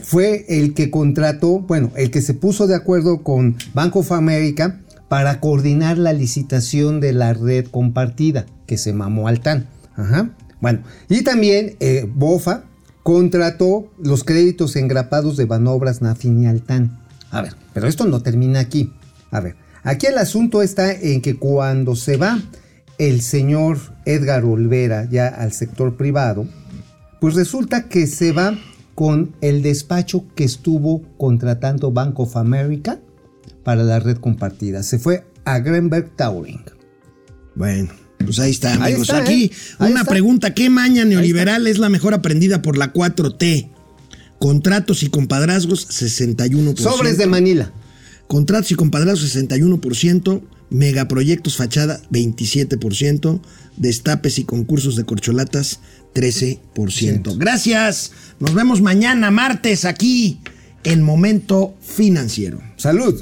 [0.02, 4.80] fue el que contrató, bueno, el que se puso de acuerdo con Bank of America
[5.08, 9.66] para coordinar la licitación de la red compartida, que se mamó Altán.
[9.96, 10.30] Ajá.
[10.60, 12.64] Bueno, y también eh, Bofa
[13.02, 16.98] contrató los créditos engrapados de Banobras, Nafin y Altán.
[17.30, 18.92] A ver, pero esto no termina aquí.
[19.30, 19.56] A ver,
[19.88, 22.40] aquí el asunto está en que cuando se va
[22.98, 26.46] el señor Edgar Olvera ya al sector privado,
[27.20, 28.58] pues resulta que se va
[28.94, 32.98] con el despacho que estuvo contratando Bank of America
[33.62, 34.82] para la red compartida.
[34.82, 36.64] Se fue a Greenberg Towering.
[37.54, 37.90] Bueno,
[38.24, 39.02] pues ahí está, Ahí amigos.
[39.08, 39.50] está, Aquí ¿eh?
[39.78, 40.10] Una está.
[40.10, 43.70] pregunta: ¿qué maña neoliberal es la mejor aprendida por la 4T?
[44.38, 46.76] Contratos y compadrazgos, 61%.
[46.78, 47.72] Sobres de Manila.
[48.28, 50.42] Contratos y compadrazgos, 61%.
[50.70, 53.40] Megaproyectos fachada, 27%.
[53.76, 55.80] Destapes y concursos de corcholatas,
[56.14, 57.36] 13%.
[57.38, 58.12] Gracias.
[58.38, 60.40] Nos vemos mañana, martes, aquí
[60.84, 62.60] en Momento Financiero.
[62.76, 63.20] Salud.